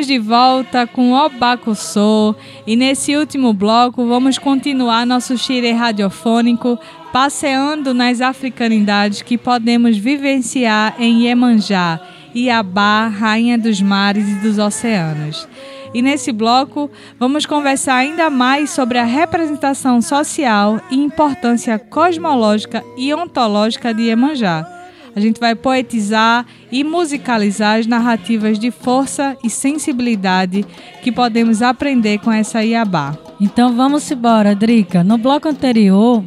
Estamos 0.05 0.07
de 0.07 0.19
volta 0.19 0.87
com 0.87 1.13
o 1.13 1.15
Obacuçô 1.15 2.35
e 2.67 2.77
nesse 2.77 3.17
último 3.17 3.55
bloco 3.55 4.07
vamos 4.07 4.37
continuar 4.37 5.07
nosso 5.07 5.39
xire 5.39 5.73
radiofônico 5.73 6.79
passeando 7.11 7.95
nas 7.95 8.21
africanidades 8.21 9.23
que 9.23 9.39
podemos 9.39 9.97
vivenciar 9.97 10.95
em 10.99 11.23
Iemanjá, 11.23 11.99
Iabá, 12.35 13.07
rainha 13.07 13.57
dos 13.57 13.81
mares 13.81 14.29
e 14.29 14.35
dos 14.35 14.59
oceanos. 14.59 15.49
E 15.95 16.03
nesse 16.03 16.33
bloco 16.33 16.91
vamos 17.19 17.47
conversar 17.47 17.97
ainda 17.97 18.29
mais 18.29 18.71
sobre 18.71 18.99
a 18.99 19.05
representação 19.05 20.03
social 20.03 20.81
e 20.91 20.97
importância 20.97 21.79
cosmológica 21.79 22.85
e 22.99 23.15
ontológica 23.15 23.95
de 23.95 24.03
Iemanjá. 24.03 24.74
A 25.17 25.21
gente 25.21 25.39
vai 25.39 25.55
poetizar 25.55 26.45
e 26.73 26.83
musicalizar 26.83 27.79
as 27.79 27.87
narrativas 27.87 28.59
de 28.59 28.71
força 28.71 29.37
e 29.45 29.49
sensibilidade 29.49 30.65
que 31.03 31.13
podemos 31.13 31.63
aprender 31.63 32.19
com 32.19 32.33
essa 32.33 32.65
Iabá. 32.65 33.17
Então 33.41 33.75
vamos 33.75 34.11
embora, 34.11 34.55
Drica. 34.55 35.05
No 35.05 35.17
bloco 35.17 35.49
anterior, 35.49 36.25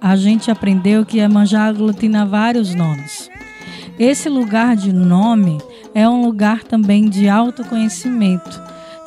a 0.00 0.16
gente 0.16 0.50
aprendeu 0.50 1.04
que 1.04 1.18
Iemanjá 1.18 1.64
aglutina 1.64 2.26
vários 2.26 2.74
nomes. 2.74 3.30
Esse 3.98 4.28
lugar 4.28 4.74
de 4.74 4.92
nome 4.92 5.58
é 5.94 6.08
um 6.08 6.24
lugar 6.24 6.64
também 6.64 7.08
de 7.08 7.28
autoconhecimento, 7.28 8.62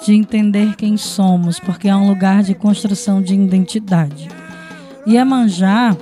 de 0.05 0.13
entender 0.13 0.76
quem 0.76 0.95
somos, 0.95 1.59
porque 1.59 1.88
é 1.88 1.95
um 1.95 2.07
lugar 2.07 2.41
de 2.41 2.55
construção 2.55 3.22
de 3.22 3.34
identidade. 3.34 4.30
Iemanjá, 5.05 5.95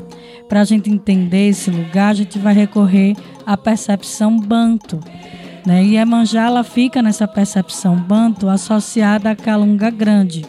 para 0.47 0.61
a 0.61 0.63
gente 0.63 0.89
entender 0.89 1.49
esse 1.49 1.71
lugar, 1.71 2.09
a 2.09 2.13
gente 2.13 2.37
vai 2.37 2.53
recorrer 2.53 3.15
à 3.45 3.57
percepção 3.57 4.37
banto. 4.37 4.99
Né? 5.65 5.83
E 5.83 5.95
Iemanjá 5.95 6.45
ela 6.45 6.63
fica 6.63 7.01
nessa 7.01 7.27
percepção 7.27 7.95
banto 7.95 8.47
associada 8.47 9.31
à 9.31 9.35
Calunga 9.35 9.89
Grande, 9.89 10.45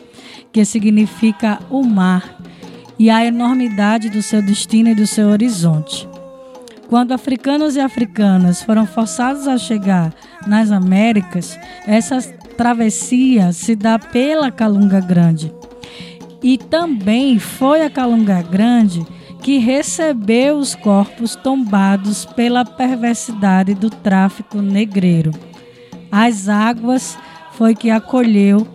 que 0.53 0.64
significa 0.64 1.59
o 1.70 1.82
mar 1.82 2.38
e 2.99 3.11
a 3.11 3.24
enormidade 3.24 4.11
do 4.11 4.22
seu 4.22 4.42
destino 4.42 4.90
e 4.90 4.94
do 4.94 5.07
seu 5.07 5.28
horizonte. 5.28 6.09
Quando 6.88 7.12
africanos 7.12 7.74
e 7.74 7.80
africanas 7.80 8.62
foram 8.62 8.86
forçados 8.86 9.49
a 9.49 9.59
chegar 9.59 10.14
nas 10.47 10.70
Américas, 10.70 11.59
essa 11.86 12.20
travessia 12.57 13.53
se 13.53 13.74
dá 13.74 13.99
pela 13.99 14.51
Calunga 14.51 15.01
Grande. 15.01 15.53
E 16.42 16.57
também 16.57 17.38
foi 17.38 17.82
a 17.82 17.90
Calunga 17.90 18.40
Grande 18.42 19.05
que 19.47 19.59
recebeu 19.59 20.57
os 20.57 20.74
corpos 20.74 21.36
tombados 21.36 22.24
pela 22.24 22.64
perversidade 22.64 23.74
do 23.74 23.88
tráfico 23.88 24.61
negreiro. 24.61 25.30
As 26.11 26.49
águas 26.49 27.16
foi 27.53 27.72
que 27.72 27.88
acolheu 27.88 28.66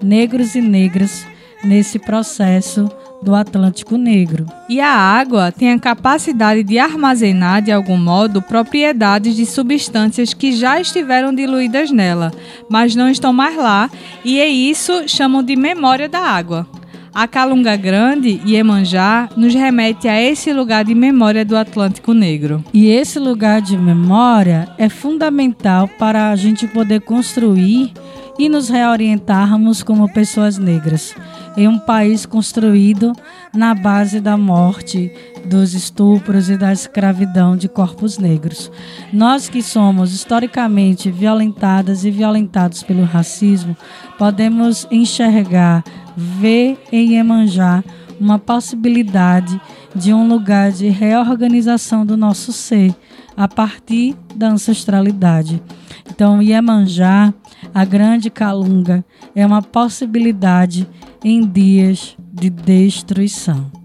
negros 0.00 0.54
e 0.54 0.60
negras 0.60 1.26
nesse 1.64 1.98
processo 1.98 2.88
do 3.20 3.34
Atlântico 3.34 3.96
Negro. 3.96 4.46
E 4.68 4.80
a 4.80 4.92
água 4.92 5.50
tem 5.50 5.72
a 5.72 5.80
capacidade 5.80 6.62
de 6.62 6.78
armazenar, 6.78 7.60
de 7.60 7.72
algum 7.72 7.96
modo, 7.96 8.40
propriedades 8.40 9.34
de 9.34 9.44
substâncias 9.44 10.32
que 10.32 10.52
já 10.52 10.80
estiveram 10.80 11.34
diluídas 11.34 11.90
nela, 11.90 12.30
mas 12.68 12.94
não 12.94 13.10
estão 13.10 13.32
mais 13.32 13.56
lá, 13.56 13.90
e 14.24 14.38
é 14.38 14.46
isso 14.46 15.08
chamam 15.08 15.42
de 15.42 15.56
memória 15.56 16.08
da 16.08 16.20
água. 16.20 16.68
A 17.12 17.26
Calunga 17.26 17.74
Grande, 17.76 18.40
Iemanjá, 18.46 19.28
nos 19.36 19.52
remete 19.52 20.06
a 20.06 20.20
esse 20.20 20.52
lugar 20.52 20.84
de 20.84 20.94
memória 20.94 21.44
do 21.44 21.56
Atlântico 21.56 22.14
Negro. 22.14 22.64
E 22.72 22.88
esse 22.88 23.18
lugar 23.18 23.60
de 23.60 23.76
memória 23.76 24.68
é 24.78 24.88
fundamental 24.88 25.88
para 25.88 26.30
a 26.30 26.36
gente 26.36 26.68
poder 26.68 27.00
construir 27.00 27.92
e 28.40 28.48
nos 28.48 28.70
reorientarmos 28.70 29.82
como 29.82 30.10
pessoas 30.10 30.56
negras 30.56 31.14
em 31.58 31.68
um 31.68 31.78
país 31.78 32.24
construído 32.24 33.12
na 33.54 33.74
base 33.74 34.18
da 34.18 34.34
morte, 34.34 35.12
dos 35.44 35.74
estupros 35.74 36.48
e 36.48 36.56
da 36.56 36.72
escravidão 36.72 37.54
de 37.54 37.68
corpos 37.68 38.16
negros. 38.16 38.72
Nós 39.12 39.50
que 39.50 39.62
somos 39.62 40.14
historicamente 40.14 41.10
violentadas 41.10 42.02
e 42.06 42.10
violentados 42.10 42.82
pelo 42.82 43.04
racismo, 43.04 43.76
podemos 44.16 44.88
enxergar, 44.90 45.84
ver 46.16 46.78
em 46.90 47.16
Iemanjá 47.16 47.84
uma 48.18 48.38
possibilidade 48.38 49.60
de 49.94 50.14
um 50.14 50.26
lugar 50.26 50.72
de 50.72 50.88
reorganização 50.88 52.06
do 52.06 52.16
nosso 52.16 52.54
ser 52.54 52.94
a 53.36 53.46
partir 53.46 54.16
da 54.34 54.48
ancestralidade. 54.48 55.62
Então, 56.10 56.42
Iemanjá, 56.42 57.32
a 57.74 57.84
grande 57.84 58.30
calunga, 58.30 59.04
é 59.34 59.46
uma 59.46 59.62
possibilidade 59.62 60.88
em 61.24 61.46
dias 61.46 62.16
de 62.32 62.50
destruição. 62.50 63.79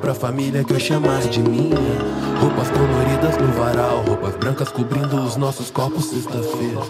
Pra 0.00 0.12
família 0.12 0.62
que 0.62 0.72
eu 0.72 0.78
chamar 0.78 1.20
de 1.22 1.40
minha. 1.40 1.76
Roupas 2.38 2.68
coloridas 2.68 3.38
no 3.38 3.50
varal, 3.52 4.04
roupas 4.06 4.36
brancas 4.36 4.68
cobrindo 4.68 5.16
os 5.22 5.36
nossos 5.36 5.70
corpos 5.70 6.06
sexta-feira. 6.06 6.80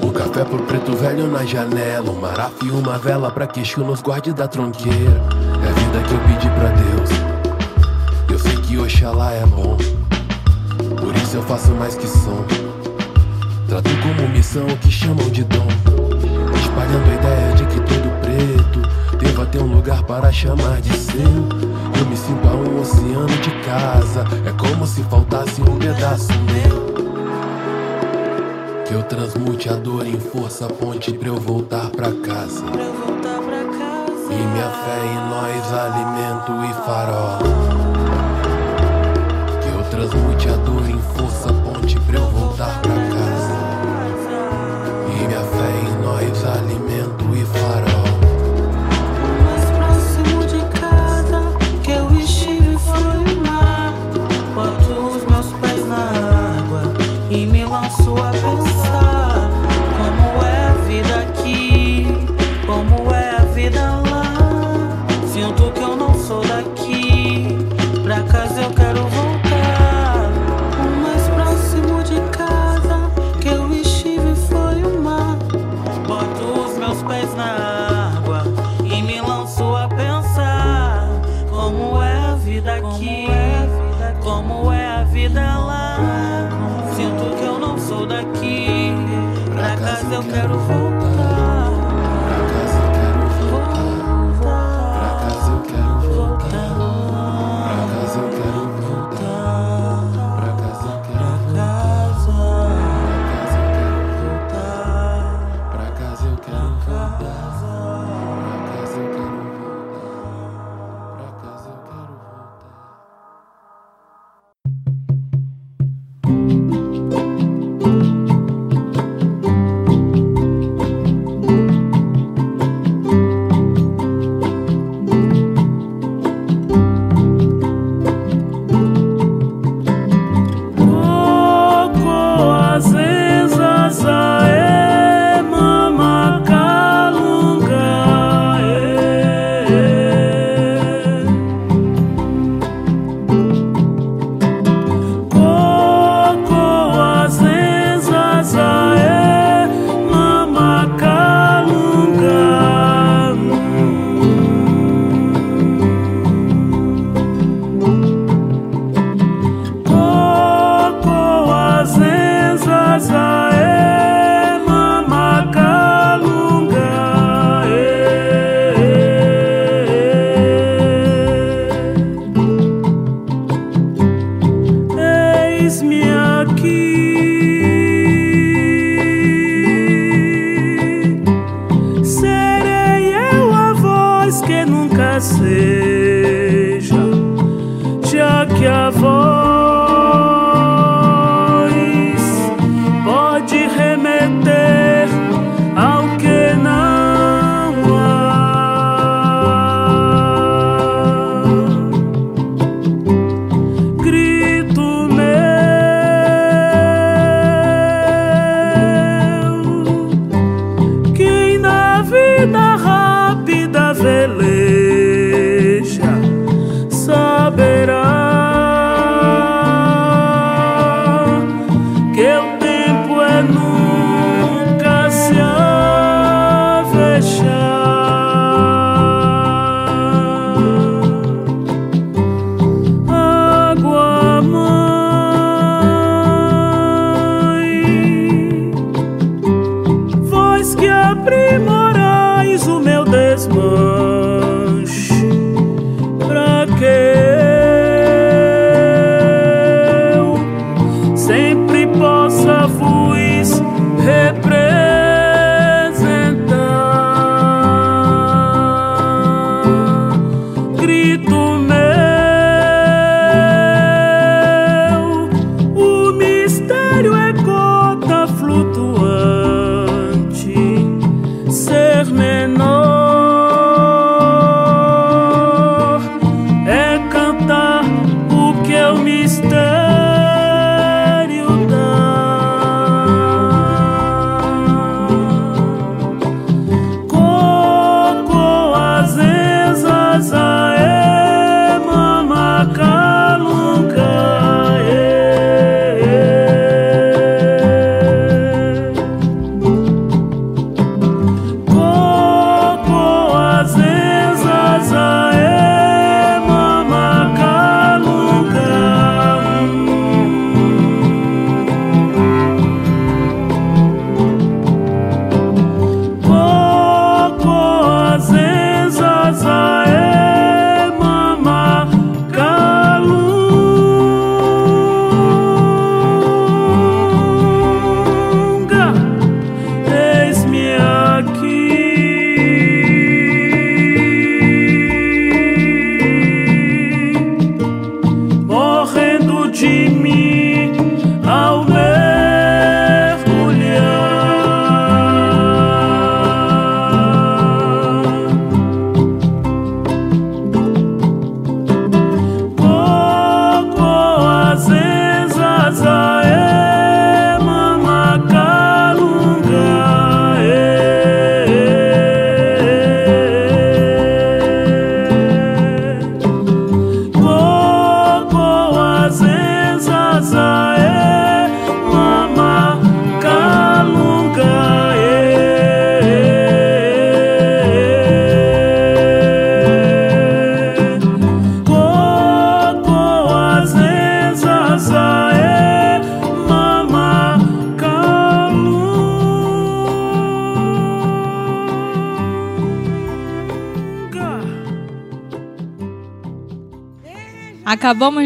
O 0.00 0.12
café 0.12 0.44
pro 0.44 0.62
preto 0.62 0.92
velho 0.92 1.26
na 1.26 1.44
janela, 1.44 2.08
um 2.08 2.20
marafa 2.20 2.64
e 2.64 2.70
uma 2.70 2.98
vela 2.98 3.32
pra 3.32 3.48
que 3.48 3.62
nos 3.80 4.00
guarde 4.00 4.32
da 4.32 4.46
tronqueira. 4.46 5.20
É 5.64 5.68
a 5.68 5.72
vida 5.72 6.02
que 6.06 6.14
eu 6.14 6.20
pedi 6.20 6.48
pra 6.50 6.68
Deus. 6.68 7.10
Eu 8.30 8.38
sei 8.38 8.56
que 8.58 8.78
Oxalá 8.78 9.32
é 9.32 9.46
bom, 9.46 9.76
por 11.00 11.16
isso 11.16 11.36
eu 11.36 11.42
faço 11.42 11.72
mais 11.72 11.96
que 11.96 12.06
som. 12.06 12.44
Trato 13.66 13.90
como 14.02 14.28
missão 14.28 14.66
o 14.66 14.76
que 14.78 14.90
chamam 14.90 15.28
de 15.30 15.42
dom, 15.44 15.66
espalhando 16.60 17.10
a 17.10 17.14
ideia 17.14 17.54
de 17.54 17.64
que 17.66 17.80
todo 17.80 18.20
preto 18.20 19.01
deva 19.22 19.46
ter 19.46 19.62
um 19.62 19.74
lugar 19.74 20.02
para 20.02 20.32
chamar 20.32 20.80
de 20.80 20.92
seu. 20.96 21.22
Eu 21.98 22.06
me 22.06 22.16
sinto 22.16 22.48
a 22.48 22.52
um 22.52 22.80
oceano 22.80 23.28
de 23.28 23.50
casa, 23.64 24.24
é 24.44 24.52
como 24.52 24.86
se 24.86 25.02
faltasse 25.04 25.62
um 25.62 25.78
pedaço 25.78 26.32
meu. 26.32 26.92
Que 28.84 28.94
eu 28.94 29.02
transmute 29.04 29.68
a 29.68 29.74
dor 29.74 30.06
em 30.06 30.18
força, 30.18 30.66
ponte 30.66 31.12
pra 31.12 31.28
eu 31.28 31.36
voltar 31.36 31.88
pra 31.90 32.10
casa. 32.10 32.64
E 34.30 34.34
minha 34.34 34.70
fé 34.70 34.98
em 35.06 35.16
nós, 35.30 35.72
alimento 35.72 36.52
e 36.68 36.72
farol. 36.84 37.38
Que 39.60 39.68
eu 39.68 39.82
transmute 39.90 40.48
a 40.48 40.56
dor 40.56 40.88
em 40.88 40.98
força, 41.14 41.52
ponte 41.52 41.98
pra 42.00 42.18
eu 42.18 42.26
voltar 42.26 42.66
pra 42.66 42.80
casa. 42.80 42.81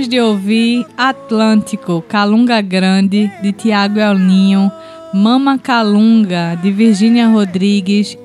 De 0.08 0.20
ouvir 0.20 0.86
Atlântico, 0.96 2.00
Calunga 2.08 2.60
Grande, 2.60 3.28
de 3.42 3.52
Tiago 3.52 3.98
Elninho, 3.98 4.70
Mama 5.12 5.58
Calunga, 5.58 6.56
de 6.62 6.70
Virgínia 6.70 7.26
Rodrigues. 7.26 8.16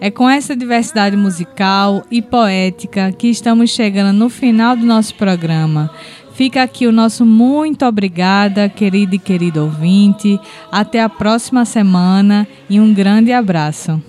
É 0.00 0.10
com 0.10 0.30
essa 0.30 0.56
diversidade 0.56 1.14
musical 1.14 2.02
e 2.10 2.22
poética 2.22 3.12
que 3.12 3.28
estamos 3.28 3.68
chegando 3.68 4.16
no 4.16 4.30
final 4.30 4.74
do 4.76 4.86
nosso 4.86 5.14
programa. 5.14 5.90
Fica 6.32 6.62
aqui 6.62 6.86
o 6.86 6.92
nosso 6.92 7.26
muito 7.26 7.84
obrigada, 7.84 8.66
querido 8.68 9.16
e 9.16 9.18
querido 9.18 9.62
ouvinte. 9.62 10.40
Até 10.72 11.02
a 11.02 11.08
próxima 11.08 11.66
semana 11.66 12.48
e 12.68 12.80
um 12.80 12.94
grande 12.94 13.30
abraço. 13.30 14.02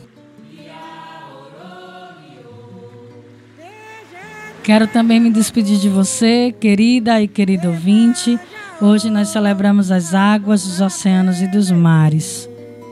Quero 4.67 4.85
também 4.85 5.17
me 5.17 5.29
despedir 5.29 5.79
de 5.79 5.87
você, 5.87 6.53
querida 6.59 7.21
e 7.21 7.27
querido 7.29 7.69
ouvinte. 7.69 8.37
Hoje 8.81 9.09
nós 9.09 9.29
celebramos 9.29 9.91
as 9.91 10.13
águas, 10.13 10.65
os 10.65 10.81
oceanos 10.81 11.41
e 11.41 11.47
dos 11.47 11.71
mares. 11.71 12.49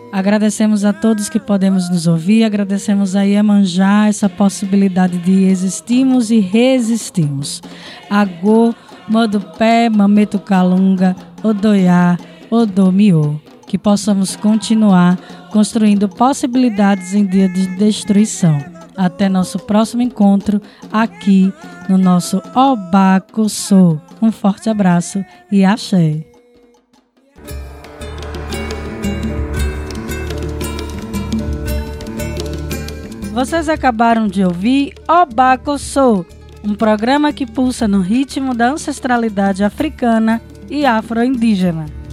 Agradecemos 0.10 0.86
a 0.86 0.94
todos 0.94 1.28
que 1.28 1.38
podemos 1.38 1.90
nos 1.90 2.08
ouvir, 2.08 2.46
agradecemos 2.46 3.14
a 3.14 3.24
Iemanjá 3.24 4.08
essa 4.08 4.30
possibilidade 4.30 5.18
de 5.18 5.50
existirmos 5.50 6.32
e 6.32 6.40
resistirmos. 6.40 7.62
Agô, 8.10 8.74
Modupé, 9.10 9.90
Mameto 9.90 10.40
Calunga, 10.40 11.14
Odoiá, 11.44 12.18
Odomiô. 12.50 13.36
Que 13.68 13.78
possamos 13.78 14.34
continuar 14.38 15.18
construindo 15.52 16.08
possibilidades 16.08 17.14
em 17.14 17.26
dia 17.26 17.50
de 17.50 17.68
destruição. 17.76 18.75
Até 18.98 19.28
nosso 19.28 19.60
próximo 19.60 20.02
encontro 20.02 20.62
aqui 20.92 21.54
no 21.90 21.98
nosso 21.98 22.42
Obaco 22.56 23.50
Sou. 23.50 24.02
Um 24.22 24.32
forte 24.32 24.70
abraço 24.70 25.24
e 25.52 25.66
axé. 25.66 26.26
Vocês 33.34 33.68
acabaram 33.68 34.28
de 34.30 34.46
ouvir 34.46 34.94
Obaco 35.10 35.78
Sou, 35.78 36.26
um 36.64 36.74
programa 36.74 37.34
que 37.34 37.46
pulsa 37.46 37.86
no 37.86 38.00
ritmo 38.00 38.56
da 38.56 38.70
ancestralidade 38.70 39.62
africana 39.62 40.42
e 40.70 40.86
afro-indígena. 40.86 42.05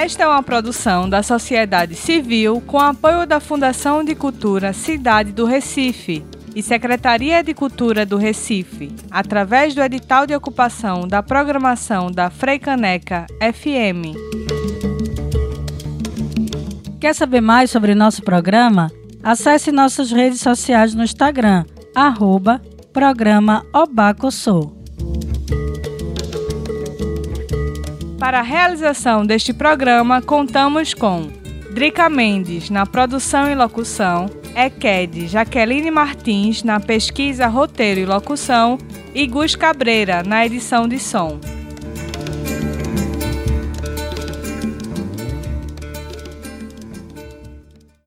Esta 0.00 0.22
é 0.22 0.26
uma 0.26 0.42
produção 0.42 1.06
da 1.06 1.22
sociedade 1.22 1.94
civil 1.94 2.62
com 2.66 2.78
apoio 2.78 3.26
da 3.26 3.38
Fundação 3.38 4.02
de 4.02 4.14
Cultura 4.14 4.72
Cidade 4.72 5.30
do 5.30 5.44
Recife 5.44 6.24
e 6.56 6.62
Secretaria 6.62 7.44
de 7.44 7.52
Cultura 7.52 8.06
do 8.06 8.16
Recife, 8.16 8.90
através 9.10 9.74
do 9.74 9.82
edital 9.82 10.26
de 10.26 10.34
ocupação 10.34 11.06
da 11.06 11.22
programação 11.22 12.10
da 12.10 12.30
Freicaneca 12.30 13.26
FM. 13.42 14.16
Quer 16.98 17.14
saber 17.14 17.42
mais 17.42 17.70
sobre 17.70 17.94
nosso 17.94 18.22
programa? 18.22 18.90
Acesse 19.22 19.70
nossas 19.70 20.10
redes 20.10 20.40
sociais 20.40 20.94
no 20.94 21.04
Instagram, 21.04 21.66
arroba 21.94 22.62
programa 22.90 23.66
Obacossou. 23.74 24.79
Para 28.20 28.40
a 28.40 28.42
realização 28.42 29.24
deste 29.24 29.50
programa, 29.54 30.20
contamos 30.20 30.92
com 30.92 31.30
Drica 31.72 32.10
Mendes 32.10 32.68
na 32.68 32.84
produção 32.84 33.50
e 33.50 33.54
locução, 33.54 34.26
Equed 34.54 35.26
Jaqueline 35.26 35.90
Martins 35.90 36.62
na 36.62 36.78
pesquisa, 36.78 37.46
roteiro 37.46 37.98
e 37.98 38.04
locução 38.04 38.76
e 39.14 39.26
Gus 39.26 39.56
Cabreira 39.56 40.22
na 40.22 40.44
edição 40.44 40.86
de 40.86 40.98
som. 40.98 41.40